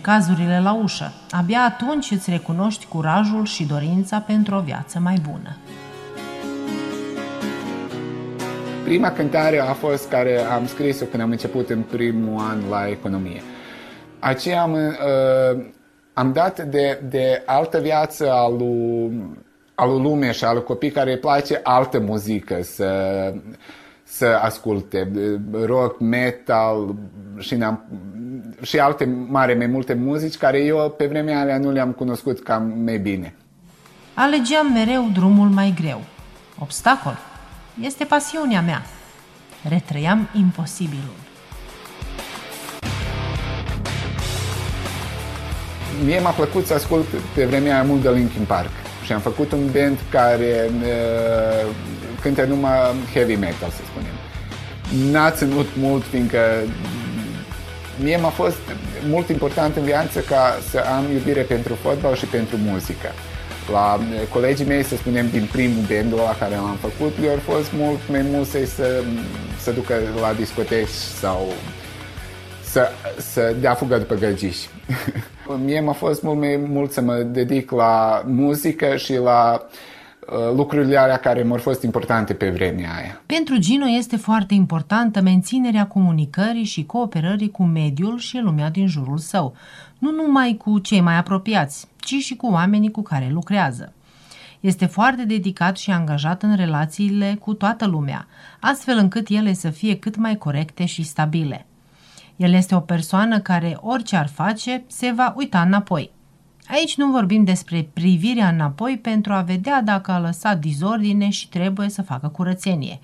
Necazurile 0.00 0.60
la 0.60 0.72
ușă, 0.72 1.12
abia 1.30 1.60
atunci 1.60 2.10
îți 2.10 2.30
recunoști 2.30 2.86
curajul 2.86 3.44
și 3.44 3.64
dorința 3.66 4.18
pentru 4.18 4.54
o 4.54 4.60
viață 4.60 4.98
mai 4.98 5.16
bună. 5.28 5.56
Prima 8.84 9.10
cântare 9.10 9.60
a 9.60 9.72
fost 9.72 10.08
care 10.08 10.38
am 10.38 10.66
scris-o 10.66 11.04
când 11.04 11.22
am 11.22 11.30
început 11.30 11.70
în 11.70 11.82
primul 11.82 12.40
an 12.40 12.58
la 12.70 12.88
economie. 12.88 13.42
Aceea 14.18 14.62
am, 14.62 14.72
uh, 14.72 15.64
am 16.12 16.32
dat 16.32 16.62
de, 16.62 17.00
de 17.08 17.42
altă 17.46 17.78
viață 17.78 18.32
a 18.32 18.48
lui, 18.48 19.12
a 19.74 19.86
lui 19.86 20.02
lume 20.02 20.30
și 20.30 20.44
a 20.44 20.52
lui 20.52 20.62
copii 20.62 20.90
care 20.90 21.10
îi 21.10 21.18
place 21.18 21.60
altă 21.62 22.00
muzică 22.00 22.58
să, 22.62 22.90
să 24.02 24.26
asculte. 24.42 25.10
Rock, 25.64 26.00
metal 26.00 26.94
și, 27.38 27.54
ne-am, 27.54 27.84
și 28.62 28.78
alte 28.78 29.04
mare, 29.28 29.54
mai 29.54 29.66
multe 29.66 29.94
muzici 29.94 30.36
care 30.36 30.58
eu 30.58 30.94
pe 30.96 31.06
vremea 31.06 31.40
alea 31.40 31.58
nu 31.58 31.70
le-am 31.70 31.92
cunoscut 31.92 32.42
cam 32.42 32.72
mai 32.84 32.98
bine. 32.98 33.34
Alegeam 34.14 34.72
mereu 34.72 35.10
drumul 35.12 35.48
mai 35.48 35.74
greu. 35.80 36.02
Obstacol 36.58 37.18
este 37.80 38.04
pasiunea 38.04 38.60
mea. 38.60 38.82
Retrăiam 39.68 40.28
imposibilul. 40.34 41.18
Mie 46.04 46.20
m-a 46.20 46.30
plăcut 46.30 46.66
să 46.66 46.74
ascult 46.74 47.04
pe 47.34 47.44
vremea 47.44 47.74
aia 47.74 47.82
mult 47.82 48.02
de 48.02 48.10
Linkin 48.10 48.44
Park 48.44 48.70
și 49.04 49.12
am 49.12 49.20
făcut 49.20 49.52
un 49.52 49.70
band 49.72 49.98
care 50.10 50.70
uh, 50.70 51.74
cântă 52.20 52.44
numai 52.44 52.78
heavy 53.12 53.34
metal, 53.34 53.70
să 53.70 53.82
spunem. 53.84 54.14
N-a 55.12 55.30
ținut 55.30 55.66
mult, 55.76 56.02
fiindcă 56.02 56.38
mie 58.02 58.16
m-a 58.16 58.28
fost 58.28 58.58
mult 59.08 59.28
important 59.28 59.76
în 59.76 59.82
viață 59.82 60.20
ca 60.20 60.58
să 60.70 60.78
am 60.96 61.12
iubire 61.12 61.40
pentru 61.42 61.74
fotbal 61.74 62.14
și 62.14 62.24
pentru 62.24 62.56
muzică. 62.56 63.08
La 63.72 63.94
uh, 63.94 64.26
colegii 64.32 64.66
mei, 64.66 64.82
să 64.82 64.96
spunem, 64.96 65.28
din 65.30 65.48
primul 65.52 65.84
band 65.90 66.14
la 66.14 66.36
care 66.38 66.54
l-am 66.54 66.78
făcut, 66.80 67.18
le-au 67.20 67.36
fost 67.36 67.72
mult 67.72 67.98
mai 68.10 68.22
muse 68.22 68.66
să, 68.66 69.02
să 69.58 69.70
ducă 69.70 69.94
la 70.20 70.32
discoteci 70.32 70.96
sau 71.20 71.52
să, 72.62 72.90
să 73.16 73.54
dea 73.60 73.74
fugă 73.74 73.98
după 73.98 74.14
gălgiși. 74.14 74.68
Mie 75.64 75.80
m-a 75.80 75.92
fost 75.92 76.22
mult 76.22 76.38
mai 76.38 76.56
mult 76.68 76.92
să 76.92 77.00
mă 77.00 77.14
dedic 77.14 77.70
la 77.70 78.22
muzică 78.26 78.96
și 78.96 79.14
la 79.16 79.62
uh, 79.64 79.68
lucrurile 80.54 80.96
alea 80.96 81.16
care 81.16 81.42
mi-au 81.42 81.58
fost 81.58 81.82
importante 81.82 82.34
pe 82.34 82.50
vremea 82.50 82.94
aia. 82.94 83.22
Pentru 83.26 83.56
Gino 83.56 83.88
este 83.88 84.16
foarte 84.16 84.54
importantă 84.54 85.20
menținerea 85.20 85.86
comunicării 85.86 86.64
și 86.64 86.84
cooperării 86.84 87.50
cu 87.50 87.62
mediul 87.62 88.18
și 88.18 88.38
lumea 88.38 88.70
din 88.70 88.86
jurul 88.86 89.18
său, 89.18 89.54
nu 89.98 90.10
numai 90.10 90.56
cu 90.64 90.78
cei 90.78 91.00
mai 91.00 91.16
apropiați, 91.16 91.86
ci 91.96 92.14
și 92.14 92.36
cu 92.36 92.46
oamenii 92.46 92.90
cu 92.90 93.02
care 93.02 93.28
lucrează. 93.32 93.92
Este 94.60 94.86
foarte 94.86 95.24
dedicat 95.24 95.76
și 95.76 95.90
angajat 95.90 96.42
în 96.42 96.56
relațiile 96.56 97.36
cu 97.40 97.54
toată 97.54 97.86
lumea, 97.86 98.26
astfel 98.60 98.98
încât 98.98 99.28
ele 99.28 99.52
să 99.52 99.70
fie 99.70 99.98
cât 99.98 100.16
mai 100.16 100.36
corecte 100.36 100.84
și 100.84 101.02
stabile. 101.02 101.66
El 102.36 102.52
este 102.52 102.74
o 102.74 102.80
persoană 102.80 103.40
care, 103.40 103.76
orice 103.80 104.16
ar 104.16 104.28
face, 104.28 104.84
se 104.86 105.12
va 105.16 105.34
uita 105.36 105.60
înapoi. 105.60 106.10
Aici 106.70 106.96
nu 106.96 107.10
vorbim 107.10 107.44
despre 107.44 107.88
privirea 107.92 108.48
înapoi 108.48 108.98
pentru 109.02 109.32
a 109.32 109.40
vedea 109.40 109.82
dacă 109.82 110.10
a 110.10 110.18
lăsat 110.18 110.58
dizordine 110.58 111.28
și 111.28 111.48
trebuie 111.48 111.88
să 111.88 112.02
facă 112.02 112.28
curățenie. 112.28 113.00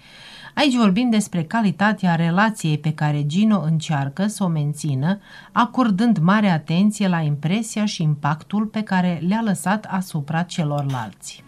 Aici 0.55 0.75
vorbim 0.75 1.11
despre 1.11 1.43
calitatea 1.43 2.15
relației 2.15 2.79
pe 2.79 2.93
care 2.93 3.27
Gino 3.27 3.61
încearcă 3.61 4.27
să 4.27 4.45
o 4.45 4.47
mențină, 4.47 5.19
acordând 5.53 6.19
mare 6.19 6.49
atenție 6.49 7.09
la 7.09 7.21
impresia 7.21 7.85
și 7.85 8.03
impactul 8.03 8.67
pe 8.67 8.83
care 8.83 9.23
le-a 9.27 9.43
lăsat 9.45 9.85
asupra 9.85 10.43
celorlalți. 10.43 11.45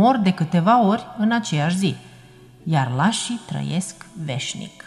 Mor 0.00 0.20
de 0.22 0.32
câteva 0.32 0.86
ori 0.88 1.06
în 1.18 1.32
aceeași 1.32 1.76
zi, 1.76 1.96
iar 2.64 2.92
lașii 2.96 3.40
trăiesc 3.46 3.94
veșnic. 4.24 4.84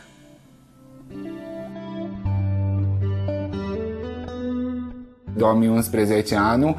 În 5.25 5.37
2011 5.37 6.35
anul, 6.35 6.75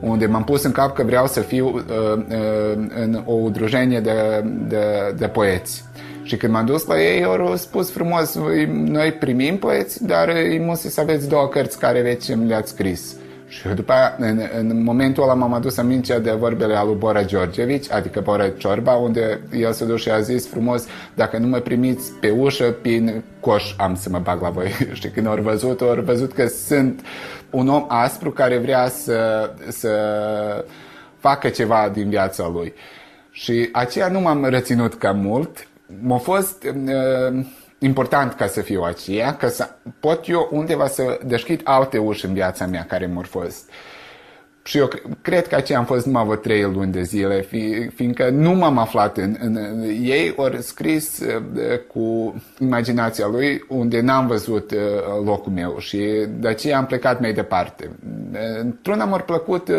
unde 0.00 0.26
m-am 0.26 0.44
pus 0.44 0.62
în 0.62 0.72
cap 0.72 0.94
că 0.94 1.02
vreau 1.02 1.26
să 1.26 1.40
fiu 1.40 1.66
uh, 1.66 1.82
uh, 2.16 2.86
în 2.94 3.22
o 3.24 3.32
udrujenie 3.32 4.00
de, 4.00 4.44
de, 4.68 5.14
de 5.16 5.28
poeți. 5.28 5.84
Și 6.22 6.36
când 6.36 6.52
m-am 6.52 6.66
dus 6.66 6.86
la 6.86 7.00
ei, 7.00 7.24
au 7.24 7.56
spus 7.56 7.90
frumos, 7.90 8.34
"Voi- 8.34 8.66
noi 8.66 9.12
primim 9.12 9.58
poeți, 9.58 10.04
dar 10.06 10.28
îi 10.28 10.60
musă 10.60 10.88
să 10.88 11.00
aveți 11.00 11.28
două 11.28 11.48
cărți 11.48 11.78
care 11.78 12.02
veți 12.02 12.34
le-ați 12.34 12.70
scris. 12.70 13.16
Și 13.60 13.68
după 13.68 13.92
aia, 13.92 14.14
în, 14.18 14.40
în 14.58 14.82
momentul 14.82 15.22
ăla 15.22 15.34
m-am 15.34 15.52
adus 15.52 15.76
aminte 15.76 16.18
de 16.18 16.30
vorbele 16.30 16.74
al 16.74 16.86
lui 16.86 16.96
Bora 16.96 17.24
Georgevici, 17.24 17.90
adică 17.90 18.20
Bora 18.20 18.48
Ciorba, 18.48 18.92
unde 18.92 19.40
el 19.52 19.72
s-a 19.72 19.84
dus 19.84 20.00
și 20.00 20.10
a 20.10 20.20
zis 20.20 20.48
frumos, 20.48 20.86
dacă 21.14 21.38
nu 21.38 21.46
mă 21.46 21.58
primiți 21.58 22.12
pe 22.12 22.30
ușă, 22.30 22.64
prin 22.82 23.24
coș 23.40 23.74
am 23.76 23.94
să 23.94 24.08
mă 24.08 24.18
bag 24.18 24.40
la 24.40 24.50
voi. 24.50 24.70
și 25.00 25.08
când 25.08 25.26
au 25.26 25.36
văzut, 25.36 25.80
au 25.80 26.02
văzut 26.04 26.32
că 26.32 26.46
sunt 26.46 27.00
un 27.50 27.68
om 27.68 27.84
aspru 27.88 28.30
care 28.30 28.58
vrea 28.58 28.88
să, 28.88 29.50
să 29.68 29.90
facă 31.18 31.48
ceva 31.48 31.90
din 31.92 32.08
viața 32.08 32.48
lui. 32.52 32.72
Și 33.30 33.68
aceea 33.72 34.08
nu 34.08 34.20
m-am 34.20 34.44
reținut 34.44 34.94
cam 34.94 35.18
mult. 35.18 35.68
M-a 36.00 36.18
fost 36.18 36.64
uh, 36.64 37.46
important 37.78 38.32
ca 38.32 38.46
să 38.46 38.60
fiu 38.60 38.82
aceea, 38.82 39.34
ca 39.34 39.48
să 39.48 39.68
pot 40.00 40.28
eu 40.28 40.48
undeva 40.52 40.86
să 40.86 41.18
deschid 41.24 41.60
alte 41.64 41.98
uși 41.98 42.24
în 42.24 42.32
viața 42.32 42.66
mea 42.66 42.84
care 42.88 43.06
m-au 43.06 43.24
fost. 43.28 43.70
Și 44.62 44.78
eu 44.78 44.86
cre- 44.86 45.02
cred 45.22 45.46
că 45.46 45.54
aceea 45.54 45.78
am 45.78 45.84
fost 45.84 46.06
numai 46.06 46.24
vreo 46.24 46.36
trei 46.36 46.62
luni 46.62 46.92
de 46.92 47.02
zile, 47.02 47.40
fi, 47.40 47.88
fiindcă 47.94 48.28
nu 48.28 48.52
m-am 48.52 48.78
aflat 48.78 49.16
în, 49.16 49.36
în, 49.40 49.56
în 49.56 49.82
ei, 50.02 50.32
ori 50.36 50.62
scris 50.62 51.18
uh, 51.18 51.42
cu 51.92 52.34
imaginația 52.58 53.26
lui 53.26 53.64
unde 53.68 54.00
n-am 54.00 54.26
văzut 54.26 54.70
uh, 54.70 54.78
locul 55.24 55.52
meu 55.52 55.78
și 55.78 55.98
de 56.28 56.48
aceea 56.48 56.78
am 56.78 56.86
plecat 56.86 57.20
mai 57.20 57.32
departe. 57.32 57.90
Uh, 58.32 58.38
Într-una 58.60 59.04
mi-a 59.04 59.18
plăcut 59.18 59.68
uh, 59.68 59.76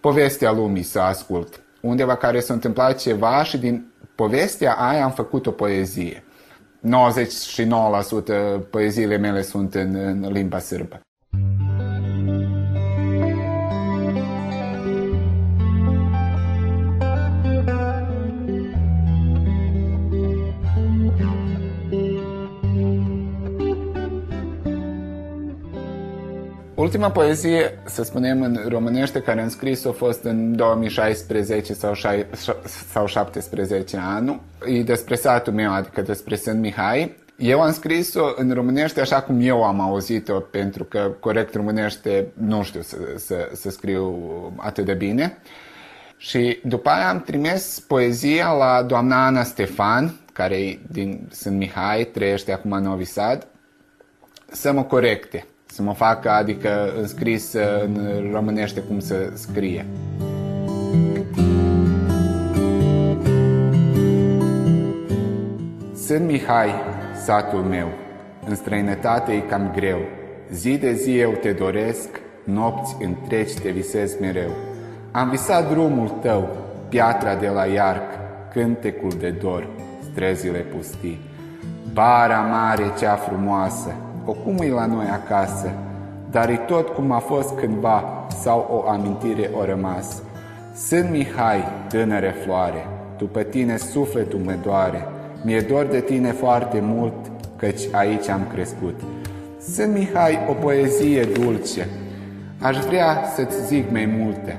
povestea 0.00 0.52
lumii 0.52 0.82
să 0.82 1.00
ascult, 1.00 1.60
undeva 1.80 2.16
care 2.16 2.40
s-a 2.40 2.54
întâmplat 2.54 2.98
ceva 2.98 3.42
și 3.42 3.58
din 3.58 3.86
povestea 4.14 4.72
aia 4.72 5.04
am 5.04 5.12
făcut 5.12 5.46
o 5.46 5.50
poezie. 5.50 6.24
99% 6.84 6.86
poeziile 8.70 9.16
mele 9.16 9.42
sunt 9.42 9.74
în, 9.74 9.94
în 9.94 10.32
limba 10.32 10.58
sârbă. 10.58 11.00
Ultima 26.76 27.10
poezie, 27.10 27.78
să 27.84 28.02
spunem 28.02 28.42
în 28.42 28.60
românește, 28.68 29.20
care 29.20 29.40
am 29.40 29.48
scris-o 29.48 29.88
a 29.88 29.92
fost 29.92 30.24
în 30.24 30.56
2016 30.56 31.72
sau, 31.72 31.94
șai- 31.94 32.26
sau 32.92 33.06
17 33.06 33.96
anul. 33.96 34.40
E 34.66 34.82
despre 34.82 35.14
satul 35.14 35.52
meu, 35.52 35.72
adică 35.72 36.02
despre 36.02 36.36
Sân 36.36 36.60
Mihai. 36.60 37.16
Eu 37.36 37.60
am 37.60 37.72
scris-o 37.72 38.24
în 38.36 38.52
românește 38.52 39.00
așa 39.00 39.22
cum 39.22 39.40
eu 39.40 39.64
am 39.64 39.80
auzit-o, 39.80 40.40
pentru 40.40 40.84
că 40.84 41.14
corect 41.20 41.54
românește 41.54 42.26
nu 42.34 42.62
știu 42.62 42.80
să, 42.80 42.96
să, 43.16 43.48
să 43.52 43.70
scriu 43.70 44.16
atât 44.56 44.84
de 44.84 44.94
bine. 44.94 45.38
Și 46.16 46.58
după 46.64 46.88
aia 46.88 47.08
am 47.08 47.20
trimis 47.20 47.84
poezia 47.86 48.52
la 48.52 48.82
doamna 48.82 49.26
Ana 49.26 49.42
Stefan, 49.42 50.20
care 50.32 50.56
e 50.56 50.78
din 50.90 51.28
Sân 51.30 51.56
Mihai, 51.56 52.04
trăiește 52.04 52.52
acum 52.52 52.72
în 52.72 52.82
Novi 52.82 53.04
Sad, 53.04 53.46
să 54.50 54.72
mă 54.72 54.82
corecte, 54.82 55.46
să 55.74 55.82
mă 55.82 55.94
facă, 55.94 56.30
adică 56.30 56.92
înscris 57.00 57.52
în 57.84 58.28
românește 58.32 58.80
cum 58.80 58.98
să 58.98 59.14
scrie. 59.32 59.86
Sunt 65.94 66.26
Mihai, 66.26 66.70
satul 67.24 67.58
meu, 67.58 67.88
în 68.46 68.54
străinătate 68.54 69.32
e 69.32 69.38
cam 69.38 69.70
greu. 69.74 69.98
Zi 70.52 70.78
de 70.78 70.92
zi 70.92 71.18
eu 71.18 71.30
te 71.30 71.52
doresc, 71.52 72.08
nopți 72.44 72.96
întregi 73.00 73.60
te 73.60 73.70
visez 73.70 74.16
mereu. 74.20 74.50
Am 75.10 75.28
visat 75.28 75.70
drumul 75.70 76.08
tău, 76.08 76.56
piatra 76.88 77.34
de 77.34 77.48
la 77.48 77.64
iarc, 77.64 78.10
cântecul 78.52 79.12
de 79.18 79.30
dor, 79.30 79.68
străzile 80.12 80.58
pustii. 80.58 81.20
Bara 81.92 82.40
mare 82.40 82.84
cea 82.98 83.14
frumoasă, 83.14 83.94
o 84.24 84.32
cum 84.32 84.56
e 84.60 84.68
la 84.68 84.86
noi 84.86 85.06
acasă, 85.12 85.72
dar 86.30 86.48
e 86.48 86.60
tot 86.66 86.88
cum 86.88 87.12
a 87.12 87.18
fost 87.18 87.54
cândva 87.54 88.26
sau 88.40 88.68
o 88.70 88.90
amintire 88.90 89.50
o 89.60 89.64
rămas. 89.64 90.22
Sunt 90.74 91.10
Mihai, 91.10 91.64
tânăre 91.88 92.34
floare, 92.44 92.86
tu 93.16 93.24
pe 93.24 93.42
tine 93.42 93.76
sufletul 93.76 94.40
mă 94.44 94.54
doare, 94.62 95.06
mi-e 95.42 95.60
dor 95.60 95.84
de 95.84 96.00
tine 96.00 96.32
foarte 96.32 96.80
mult, 96.82 97.14
căci 97.56 97.82
aici 97.92 98.28
am 98.28 98.46
crescut. 98.52 99.00
Sunt 99.72 99.92
Mihai, 99.92 100.38
o 100.48 100.52
poezie 100.52 101.24
dulce, 101.24 101.88
aș 102.60 102.76
vrea 102.76 103.22
să-ți 103.34 103.66
zic 103.66 103.90
mai 103.90 104.14
multe, 104.18 104.58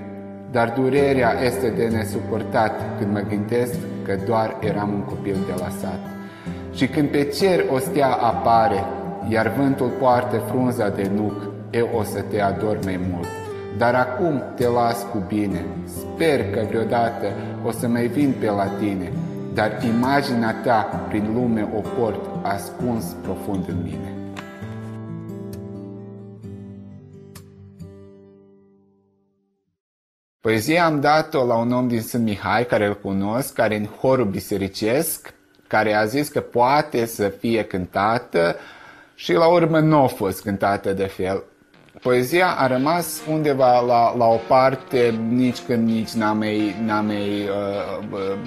dar 0.52 0.74
durerea 0.78 1.34
este 1.46 1.70
de 1.70 1.88
nesuportat 1.88 2.72
când 3.00 3.12
mă 3.12 3.24
gândesc 3.30 3.74
că 4.06 4.18
doar 4.26 4.56
eram 4.60 4.90
un 4.94 5.02
copil 5.02 5.36
de 5.46 5.54
la 5.60 5.70
sat. 5.82 6.00
Și 6.74 6.88
când 6.88 7.08
pe 7.08 7.24
cer 7.24 7.66
o 7.74 7.78
stea 7.78 8.12
apare, 8.12 8.84
iar 9.30 9.54
vântul 9.58 9.90
poartă 10.00 10.38
frunza 10.38 10.90
de 10.90 11.12
nuc, 11.16 11.34
eu 11.70 11.90
o 11.98 12.04
să 12.04 12.22
te 12.22 12.42
ador 12.42 12.80
mai 12.84 13.00
mult. 13.12 13.28
dar 13.78 13.96
acum 13.96 14.44
te 14.56 14.68
las 14.68 15.06
cu 15.12 15.24
bine. 15.28 15.66
Sper 15.86 16.50
că 16.50 16.66
vreodată 16.68 17.28
o 17.64 17.72
să 17.72 17.88
mai 17.88 18.08
vin 18.08 18.34
pe 18.40 18.50
la 18.50 18.66
tine, 18.66 19.12
dar 19.54 19.72
imaginea 19.84 20.56
ta 20.64 21.06
prin 21.10 21.34
lume 21.34 21.70
o 21.76 21.80
port 21.80 22.26
ascuns 22.42 23.16
profund 23.22 23.66
în 23.68 23.82
mine. 23.84 24.10
Poezia 30.40 30.86
am 30.86 31.00
dat-o 31.00 31.46
la 31.46 31.56
un 31.56 31.72
om 31.72 31.88
din 31.88 32.02
Sân 32.02 32.24
Mihai, 32.24 32.66
care 32.66 32.86
îl 32.86 33.00
cunosc, 33.00 33.54
care 33.54 33.76
în 33.76 33.86
horul 33.86 34.26
bisericesc, 34.26 35.34
care 35.68 35.94
a 35.94 36.06
zis 36.06 36.28
că 36.28 36.40
poate 36.40 37.06
să 37.06 37.28
fie 37.28 37.64
cântată 37.64 38.56
și 39.16 39.34
la 39.34 39.48
urmă 39.48 39.80
nu 39.80 39.98
a 39.98 40.08
fost 40.08 40.42
cântată 40.42 40.94
de 40.94 41.06
fel. 41.06 41.44
Poezia 42.02 42.48
a 42.58 42.68
rămas 42.68 43.22
undeva 43.32 43.80
la, 43.80 44.16
la 44.18 44.26
o 44.26 44.40
parte, 44.48 45.20
nici 45.30 45.60
când 45.60 45.88
nici 45.88 46.12
n-am 46.12 46.38
mai, 46.38 46.76
n-am 46.86 47.06
mai 47.06 47.50
uh, 47.50 48.06
uh, 48.12 48.38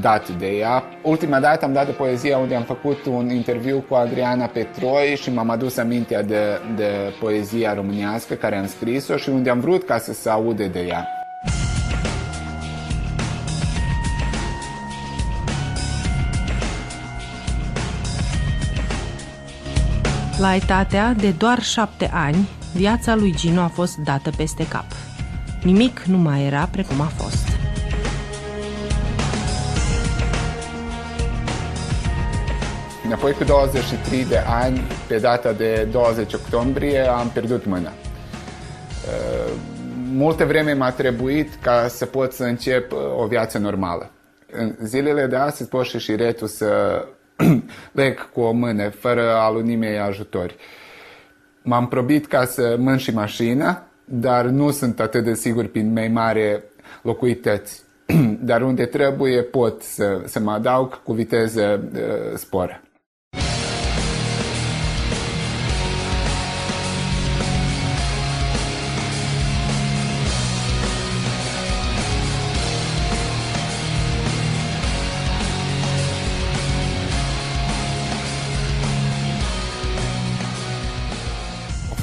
dat 0.00 0.28
de 0.28 0.46
ea. 0.46 0.82
Ultima 1.02 1.40
dată 1.40 1.64
am 1.64 1.72
dat 1.72 1.86
de 1.86 1.92
poezia 1.92 2.38
unde 2.38 2.54
am 2.54 2.62
făcut 2.62 3.04
un 3.04 3.30
interviu 3.30 3.84
cu 3.88 3.94
Adriana 3.94 4.46
Petroi 4.46 5.16
și 5.16 5.32
m-am 5.32 5.50
adus 5.50 5.76
amintea 5.76 6.22
de, 6.22 6.60
de 6.76 7.14
poezia 7.20 7.74
românească 7.74 8.34
care 8.34 8.56
am 8.56 8.66
scris-o 8.66 9.16
și 9.16 9.28
unde 9.28 9.50
am 9.50 9.60
vrut 9.60 9.84
ca 9.84 9.98
să 9.98 10.12
se 10.12 10.28
aude 10.28 10.66
de 10.66 10.80
ea. 10.80 11.15
La 20.40 20.54
etatea 20.54 21.12
de 21.12 21.30
doar 21.30 21.62
șapte 21.62 22.10
ani, 22.12 22.48
viața 22.74 23.14
lui 23.14 23.34
Gino 23.36 23.60
a 23.60 23.66
fost 23.68 23.96
dată 23.96 24.30
peste 24.36 24.68
cap. 24.68 24.84
Nimic 25.62 26.00
nu 26.00 26.16
mai 26.16 26.46
era 26.46 26.68
precum 26.72 27.00
a 27.00 27.04
fost. 27.04 27.48
Apoi 33.12 33.32
cu 33.32 33.44
23 33.44 34.24
de 34.24 34.36
ani, 34.36 34.80
pe 35.08 35.18
data 35.18 35.52
de 35.52 35.88
20 35.90 36.32
octombrie, 36.32 37.00
am 37.00 37.28
pierdut 37.28 37.64
mâna. 37.66 37.90
Uh, 37.90 39.52
Multă 40.12 40.44
vreme 40.44 40.72
m-a 40.72 40.90
trebuit 40.90 41.54
ca 41.54 41.88
să 41.88 42.06
pot 42.06 42.32
să 42.32 42.44
încep 42.44 42.92
uh, 42.92 42.98
o 43.18 43.26
viață 43.26 43.58
normală. 43.58 44.10
În 44.52 44.74
zilele 44.82 45.26
de 45.26 45.36
astăzi 45.36 45.68
pot 45.68 45.84
și 45.84 45.98
șiretul 45.98 46.46
să 46.46 46.68
leg 47.92 48.30
cu 48.32 48.40
o 48.40 48.52
mână, 48.52 48.88
fără 48.88 49.34
a 49.34 49.50
lui 49.50 49.62
nimeni 49.62 49.98
ajutori. 49.98 50.56
M-am 51.62 51.88
probit 51.88 52.26
ca 52.26 52.44
să 52.44 52.76
mân 52.78 52.96
și 52.96 53.10
mașina, 53.10 53.82
dar 54.04 54.44
nu 54.44 54.70
sunt 54.70 55.00
atât 55.00 55.24
de 55.24 55.34
sigur 55.34 55.66
prin 55.66 55.92
mai 55.92 56.08
mare 56.08 56.64
locuități. 57.02 57.84
dar 58.48 58.62
unde 58.62 58.86
trebuie 58.86 59.42
pot 59.42 59.82
să, 59.82 60.22
să 60.24 60.40
mă 60.40 60.50
adaug 60.52 61.02
cu 61.02 61.12
viteză 61.12 61.88
uh, 61.94 62.36
sporă. 62.36 62.80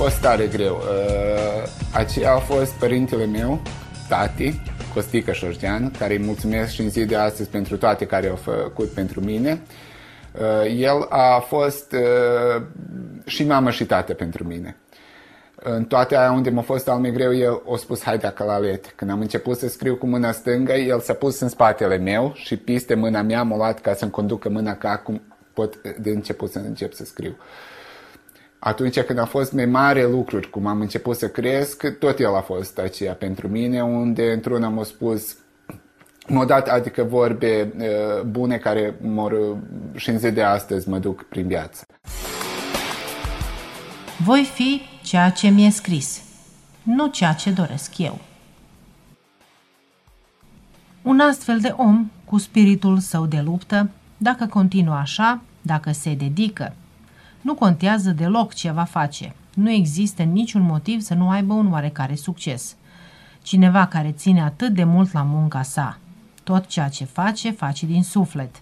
Fost 0.03 0.21
tare 0.21 0.47
greu. 0.47 0.75
Uh, 0.75 1.69
Aceea 1.93 2.33
a 2.33 2.37
fost 2.37 2.71
părintele 2.71 3.25
meu, 3.25 3.61
tati, 4.09 4.61
Costică 4.93 5.31
Șorgean, 5.31 5.91
care 5.91 6.13
îi 6.13 6.23
mulțumesc 6.23 6.71
și 6.71 6.81
în 6.81 6.89
zi 6.89 7.05
de 7.05 7.15
astăzi 7.15 7.49
pentru 7.49 7.77
toate 7.77 8.05
care 8.05 8.27
au 8.27 8.35
făcut 8.35 8.89
pentru 8.89 9.21
mine. 9.21 9.61
Uh, 10.31 10.75
El 10.77 11.05
a 11.09 11.39
fost 11.39 11.91
uh, 11.91 12.61
și 13.25 13.43
mamă 13.43 13.69
și 13.69 13.85
tată 13.85 14.13
pentru 14.13 14.43
mine. 14.43 14.77
În 15.55 15.83
toate 15.85 16.17
aia 16.17 16.31
unde 16.31 16.49
m-a 16.49 16.61
fost 16.61 16.89
al 16.89 16.99
mai 16.99 17.11
greu, 17.11 17.35
el 17.35 17.61
a 17.73 17.77
spus 17.77 18.03
hai 18.03 18.17
de 18.17 18.33
la 18.37 18.57
let. 18.57 18.93
Când 18.95 19.11
am 19.11 19.19
început 19.19 19.57
să 19.57 19.67
scriu 19.67 19.95
cu 19.95 20.05
mâna 20.05 20.31
stângă, 20.31 20.73
el 20.73 20.99
s-a 20.99 21.13
pus 21.13 21.39
în 21.39 21.49
spatele 21.49 21.97
meu 21.97 22.31
și 22.35 22.57
piste 22.57 22.93
mâna 22.93 23.21
mea 23.21 23.43
m-a 23.43 23.55
luat 23.55 23.81
ca 23.81 23.93
să-mi 23.93 24.11
conducă 24.11 24.49
mâna 24.49 24.75
ca 24.75 24.89
acum 24.89 25.21
pot 25.53 25.81
de 25.97 26.09
început 26.09 26.51
să 26.51 26.59
încep 26.59 26.93
să 26.93 27.05
scriu. 27.05 27.35
Atunci 28.65 28.99
când 28.99 29.19
a 29.19 29.25
fost 29.25 29.53
mai 29.53 29.65
mare 29.65 30.07
lucruri, 30.07 30.49
cum 30.49 30.65
am 30.65 30.81
început 30.81 31.17
să 31.17 31.27
cresc, 31.29 31.97
tot 31.99 32.19
el 32.19 32.35
a 32.35 32.41
fost 32.41 32.77
aceea 32.77 33.13
pentru 33.13 33.47
mine, 33.47 33.83
unde 33.83 34.31
într-una 34.31 34.69
m-a 34.69 34.83
spus 34.83 35.37
m-a 36.27 36.45
dat 36.45 36.67
adică 36.67 37.03
vorbe 37.03 37.73
uh, 37.77 38.21
bune 38.21 38.57
care 38.57 38.95
mor 39.01 39.57
și 39.95 40.09
în 40.09 40.19
zi 40.19 40.31
de 40.31 40.43
astăzi 40.43 40.89
mă 40.89 40.99
duc 40.99 41.23
prin 41.23 41.47
viață. 41.47 41.85
Voi 44.17 44.49
fi 44.53 44.81
ceea 45.01 45.29
ce 45.29 45.47
mi-e 45.47 45.69
scris, 45.69 46.21
nu 46.83 47.07
ceea 47.07 47.33
ce 47.33 47.51
doresc 47.51 47.97
eu. 47.97 48.19
Un 51.01 51.19
astfel 51.19 51.59
de 51.59 51.73
om, 51.77 52.11
cu 52.25 52.37
spiritul 52.37 52.99
său 52.99 53.25
de 53.25 53.41
luptă, 53.45 53.89
dacă 54.17 54.45
continuă 54.45 54.95
așa, 54.95 55.41
dacă 55.61 55.91
se 55.91 56.13
dedică, 56.13 56.73
nu 57.43 57.53
contează 57.53 58.11
deloc 58.11 58.53
ce 58.53 58.71
va 58.71 58.83
face. 58.83 59.35
Nu 59.53 59.69
există 59.69 60.23
niciun 60.23 60.61
motiv 60.61 61.01
să 61.01 61.13
nu 61.13 61.29
aibă 61.29 61.53
un 61.53 61.71
oarecare 61.71 62.15
succes. 62.15 62.75
Cineva 63.41 63.87
care 63.87 64.11
ține 64.11 64.41
atât 64.41 64.73
de 64.73 64.83
mult 64.83 65.13
la 65.13 65.21
munca 65.21 65.61
sa. 65.61 65.97
Tot 66.43 66.65
ceea 66.65 66.89
ce 66.89 67.05
face, 67.05 67.51
face 67.51 67.85
din 67.85 68.03
suflet. 68.03 68.55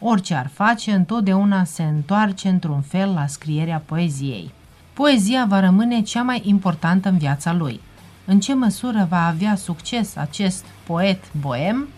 Orice 0.00 0.34
ar 0.34 0.50
face, 0.52 0.92
întotdeauna 0.92 1.64
se 1.64 1.82
întoarce 1.82 2.48
într-un 2.48 2.80
fel 2.80 3.12
la 3.12 3.26
scrierea 3.26 3.82
poeziei. 3.86 4.52
Poezia 4.92 5.44
va 5.48 5.60
rămâne 5.60 6.00
cea 6.02 6.22
mai 6.22 6.42
importantă 6.44 7.08
în 7.08 7.18
viața 7.18 7.52
lui. 7.52 7.80
În 8.24 8.40
ce 8.40 8.54
măsură 8.54 9.06
va 9.08 9.26
avea 9.26 9.54
succes 9.54 10.16
acest 10.16 10.64
poet 10.86 11.32
boem, 11.32 11.88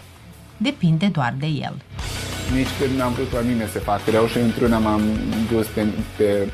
depinde 0.57 1.07
doar 1.07 1.35
de 1.39 1.47
el. 1.47 1.83
Nici 2.55 2.79
când 2.81 2.99
n-am 2.99 3.13
vrut 3.13 3.33
la 3.33 3.41
mine 3.41 3.67
să 3.67 3.79
fac 3.79 4.01
rău 4.11 4.27
și 4.27 4.39
într-una 4.39 4.79
m-am 4.79 5.03
dus 5.53 5.67
pe, 5.67 5.87
pe 6.17 6.49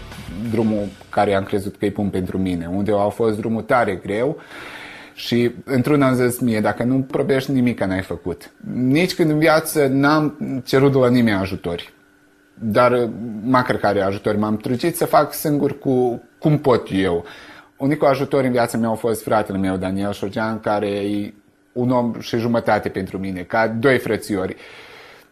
drumul 0.50 0.86
care 1.08 1.34
am 1.34 1.44
crezut 1.44 1.76
că 1.76 1.84
îi 1.84 1.90
pun 1.90 2.08
pentru 2.08 2.38
mine, 2.38 2.66
unde 2.66 2.92
a 2.92 3.08
fost 3.08 3.38
drumul 3.38 3.62
tare 3.62 3.94
greu 3.94 4.40
și 5.14 5.50
într-una 5.64 6.06
am 6.06 6.14
zis 6.14 6.38
mie, 6.38 6.60
dacă 6.60 6.82
nu 6.82 7.00
probești 7.00 7.50
nimic 7.50 7.84
n-ai 7.84 8.02
făcut. 8.02 8.50
Nici 8.74 9.14
când 9.14 9.30
în 9.30 9.38
viață 9.38 9.86
n-am 9.86 10.36
cerut 10.64 10.92
de 10.92 10.98
la 10.98 11.08
nimeni 11.08 11.36
ajutori. 11.36 11.92
Dar 12.54 13.08
măcar 13.42 13.76
care 13.76 14.00
ajutori 14.00 14.38
m-am 14.38 14.56
trucit 14.56 14.96
să 14.96 15.04
fac 15.04 15.32
singur 15.32 15.78
cu 15.78 16.22
cum 16.38 16.58
pot 16.58 16.88
eu. 16.92 17.24
Unicul 17.76 18.06
ajutor 18.06 18.44
în 18.44 18.52
viața 18.52 18.78
mea 18.78 18.90
a 18.90 18.94
fost 18.94 19.22
fratele 19.22 19.58
meu, 19.58 19.76
Daniel 19.76 20.12
Șorgean, 20.12 20.60
care 20.60 20.88
e 20.88 21.34
un 21.72 21.90
om 21.90 22.20
și 22.20 22.36
jumătate 22.36 22.88
pentru 22.88 23.18
mine, 23.18 23.40
ca 23.40 23.68
doi 23.68 23.98
frățiori. 23.98 24.56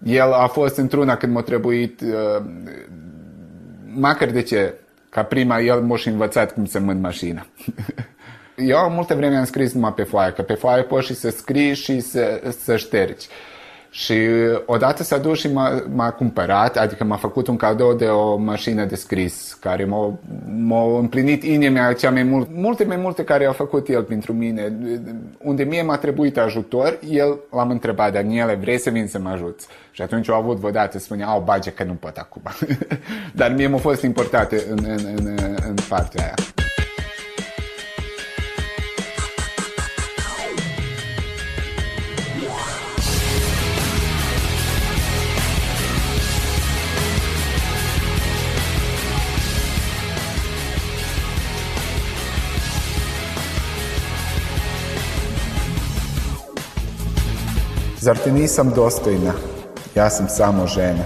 El 0.04 0.32
a 0.32 0.46
fost 0.46 0.76
într-una 0.76 1.16
când 1.16 1.32
m-a 1.32 1.42
trebuit, 1.42 2.00
uh, 2.00 2.44
măcar 3.94 4.30
de 4.30 4.42
ce, 4.42 4.74
ca 5.08 5.22
prima, 5.22 5.60
el 5.60 5.80
m-a 5.80 5.96
și 5.96 6.08
învățat 6.08 6.52
cum 6.52 6.64
să 6.64 6.80
mând 6.80 7.02
mașina. 7.02 7.46
Eu 8.56 8.90
multă 8.90 9.14
vreme 9.14 9.36
am 9.36 9.44
scris 9.44 9.72
numai 9.72 9.92
pe 9.92 10.02
foaie, 10.02 10.32
că 10.32 10.42
pe 10.42 10.54
foaie 10.54 10.82
poți 10.82 11.06
și 11.06 11.14
să 11.14 11.30
scrii 11.30 11.74
și 11.74 12.00
să, 12.00 12.40
să 12.58 12.76
ștergi. 12.76 13.26
Și 13.90 14.14
odată 14.66 15.02
s-a 15.02 15.18
dus 15.18 15.38
și 15.38 15.52
m-a, 15.52 15.82
m-a 15.94 16.10
cumpărat, 16.10 16.76
adică 16.76 17.04
m-a 17.04 17.16
făcut 17.16 17.46
un 17.46 17.56
cadou 17.56 17.94
de 17.94 18.04
o 18.04 18.36
mașină 18.36 18.84
de 18.84 18.94
scris, 18.94 19.56
care 19.60 19.84
m-a, 19.84 20.18
m-a 20.56 20.98
împlinit 20.98 21.42
inima 21.42 21.92
cea 21.92 22.10
mai 22.10 22.22
mult, 22.22 22.48
multe 22.52 22.84
mai 22.84 22.96
multe 22.96 23.24
care 23.24 23.46
au 23.46 23.52
făcut 23.52 23.88
el 23.88 24.02
pentru 24.02 24.32
mine. 24.32 24.72
Unde 25.38 25.62
mie 25.62 25.82
m-a 25.82 25.96
trebuit 25.96 26.38
ajutor, 26.38 26.98
el 27.08 27.38
l-am 27.50 27.70
întrebat, 27.70 28.12
Daniele, 28.12 28.54
vrei 28.54 28.78
să 28.78 28.90
vin 28.90 29.06
să 29.06 29.18
mă 29.18 29.28
ajuți? 29.28 29.66
Și 29.90 30.02
atunci 30.02 30.28
au 30.28 30.38
avut 30.40 30.56
vădată, 30.56 30.98
spunea, 30.98 31.26
au 31.26 31.42
bage 31.46 31.70
că 31.70 31.84
nu 31.84 31.92
pot 31.92 32.16
acum. 32.16 32.42
Dar 33.32 33.52
mie 33.52 33.66
m-a 33.66 33.78
fost 33.78 34.02
importante 34.02 34.62
în, 34.70 34.78
în, 34.86 35.14
în, 35.16 35.36
în 35.68 35.74
partea 35.88 36.24
aia. 36.24 36.34
Zar 58.02 58.16
ti 58.16 58.32
nisam 58.32 58.72
dostojna? 58.74 59.32
Ja 59.94 60.10
sam 60.10 60.28
samo 60.28 60.66
žena. 60.66 61.04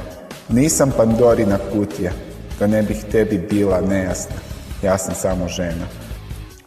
Nisam 0.49 0.93
Pandorina 0.97 1.59
kutija, 1.73 2.13
da 2.59 2.67
ne 2.67 2.83
bih 2.83 3.05
tebi 3.13 3.39
bila 3.51 3.81
nejasna. 3.81 4.37
Ja 4.83 4.99
sam 4.99 5.15
samo 5.15 5.49
žena. 5.49 5.87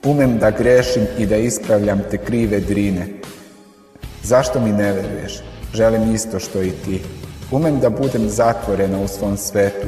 Umem 0.03 0.38
da 0.38 0.51
grešim 0.51 1.03
i 1.17 1.25
da 1.25 1.36
ispravljam 1.36 2.01
te 2.11 2.17
krive 2.17 2.59
drine. 2.59 3.07
Zašto 4.23 4.59
mi 4.59 4.71
ne 4.71 4.93
veruješ? 4.93 5.39
Želim 5.73 6.15
isto 6.15 6.39
što 6.39 6.61
i 6.61 6.71
ti. 6.71 7.01
Umem 7.51 7.80
da 7.80 7.89
budem 7.89 8.30
zatvorena 8.30 8.99
u 8.99 9.07
svom 9.07 9.38
svetu, 9.38 9.88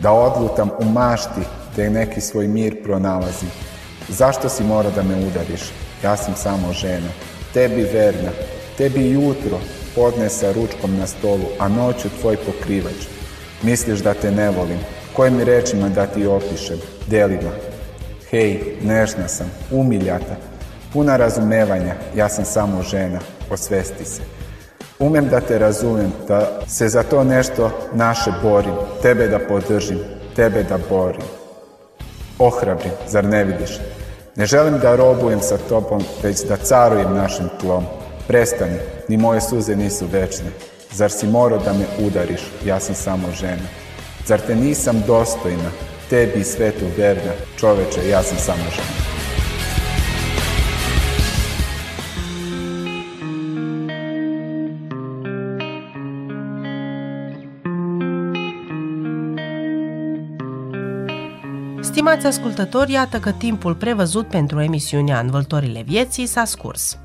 da 0.00 0.12
odlutam 0.12 0.70
u 0.80 0.84
mašti 0.84 1.40
te 1.76 1.90
neki 1.90 2.20
svoj 2.20 2.48
mir 2.48 2.82
pronalazim. 2.82 3.50
Zašto 4.08 4.48
si 4.48 4.64
mora 4.64 4.90
da 4.90 5.02
me 5.02 5.26
udariš? 5.26 5.62
Ja 6.04 6.16
sam 6.16 6.34
samo 6.36 6.72
žena. 6.72 7.08
Tebi 7.54 7.82
verna, 7.82 8.30
tebi 8.78 9.10
jutro 9.10 9.58
podne 9.96 10.28
sa 10.28 10.52
ručkom 10.52 10.98
na 10.98 11.06
stolu, 11.06 11.48
a 11.58 11.68
noću 11.68 12.08
tvoj 12.20 12.36
pokrivač. 12.36 13.08
Misliš 13.62 13.98
da 13.98 14.14
te 14.14 14.30
ne 14.30 14.50
volim? 14.50 14.78
Kojim 15.12 15.40
rečima 15.40 15.88
da 15.88 16.06
ti 16.06 16.26
opišem? 16.26 16.78
Delima. 17.06 17.50
Hej, 18.30 18.76
nežna 18.82 19.28
sam, 19.28 19.50
umiljata, 19.70 20.36
puna 20.92 21.16
razumevanja, 21.16 21.94
ja 22.16 22.28
sam 22.28 22.44
samo 22.44 22.82
žena, 22.82 23.18
osvesti 23.50 24.04
se. 24.04 24.22
Umem 24.98 25.28
da 25.28 25.40
te 25.40 25.58
razumem, 25.58 26.12
da 26.28 26.60
se 26.66 26.88
za 26.88 27.02
to 27.02 27.24
nešto 27.24 27.70
naše 27.92 28.30
borim, 28.42 28.74
tebe 29.02 29.28
da 29.28 29.38
podržim, 29.38 29.98
tebe 30.36 30.62
da 30.62 30.78
borim. 30.88 31.22
Ohrabrim, 32.38 32.92
zar 33.08 33.24
ne 33.24 33.44
vidiš? 33.44 33.78
Ne 34.36 34.46
želim 34.46 34.78
da 34.78 34.96
robujem 34.96 35.40
sa 35.40 35.58
tobom, 35.68 36.02
već 36.22 36.44
da 36.48 36.56
carujem 36.56 37.14
našim 37.14 37.48
tlom. 37.60 37.84
Prestani, 38.26 38.78
ni 39.08 39.16
moje 39.16 39.40
suze 39.40 39.76
nisu 39.76 40.06
večne. 40.06 40.50
Zar 40.92 41.10
si 41.10 41.26
morao 41.26 41.58
da 41.58 41.72
me 41.72 42.06
udariš, 42.06 42.40
ja 42.66 42.80
sam 42.80 42.94
samo 42.94 43.28
žena. 43.32 43.68
Zar 44.26 44.40
te 44.40 44.54
nisam 44.54 45.02
dostojna, 45.06 45.70
tebi 46.10 46.40
i 46.40 46.44
svetu 46.44 46.84
verna, 46.96 47.32
čoveče, 47.58 48.08
ja 48.08 48.22
sam 48.22 48.38
samo 48.38 48.70
žena. 48.74 49.06
Stimați 61.82 62.26
ascultători, 62.26 62.92
iată 62.92 63.18
că 63.18 63.32
timpul 63.32 63.74
prevăzut 63.74 64.28
pentru 64.28 64.60
emisiunea 64.60 65.20
Învăltorile 65.20 65.82
Vieții 65.82 66.26
s-a 66.26 66.44
scurs. 66.44 66.98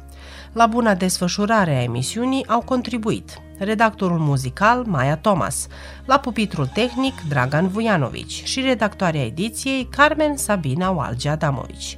La 0.54 0.66
buna 0.66 0.96
desfășurare 0.96 1.76
a 1.76 1.84
emisiunii 1.84 2.48
au 2.48 2.62
contribuit 2.62 3.42
redactorul 3.58 4.20
muzical 4.20 4.84
Maia 4.88 5.18
Thomas, 5.18 5.68
la 6.06 6.20
pupitrul 6.20 6.68
tehnic 6.68 7.14
Dragan 7.30 7.68
Vujanovici 7.68 8.44
și 8.44 8.62
redactoarea 8.62 9.26
ediției 9.26 9.88
Carmen 9.92 10.38
Sabina 10.38 10.90
Walge 10.90 11.30
Adamovici. 11.30 11.98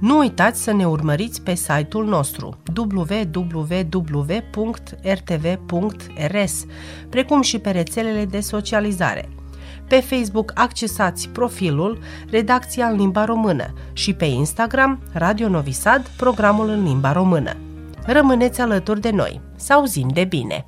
Nu 0.00 0.18
uitați 0.18 0.62
să 0.62 0.72
ne 0.72 0.86
urmăriți 0.86 1.42
pe 1.42 1.54
site-ul 1.54 2.06
nostru 2.06 2.58
www.rtv.rs, 2.76 3.34
precum 7.08 7.42
și 7.42 7.58
pe 7.58 7.70
rețelele 7.70 8.24
de 8.24 8.40
socializare. 8.40 9.28
Pe 9.88 10.00
Facebook 10.00 10.52
accesați 10.54 11.28
profilul 11.28 11.98
Redacția 12.30 12.86
în 12.86 12.96
limba 12.96 13.24
română 13.24 13.72
și 13.92 14.14
pe 14.14 14.24
Instagram 14.24 15.00
Radio 15.12 15.48
Novi 15.48 15.72
Sad, 15.72 16.08
programul 16.16 16.68
în 16.68 16.82
limba 16.82 17.12
română. 17.12 17.56
Rămâneți 18.10 18.60
alături 18.60 19.00
de 19.00 19.10
noi. 19.10 19.40
Să 19.56 19.72
auzim 19.72 20.08
de 20.08 20.24
bine! 20.24 20.66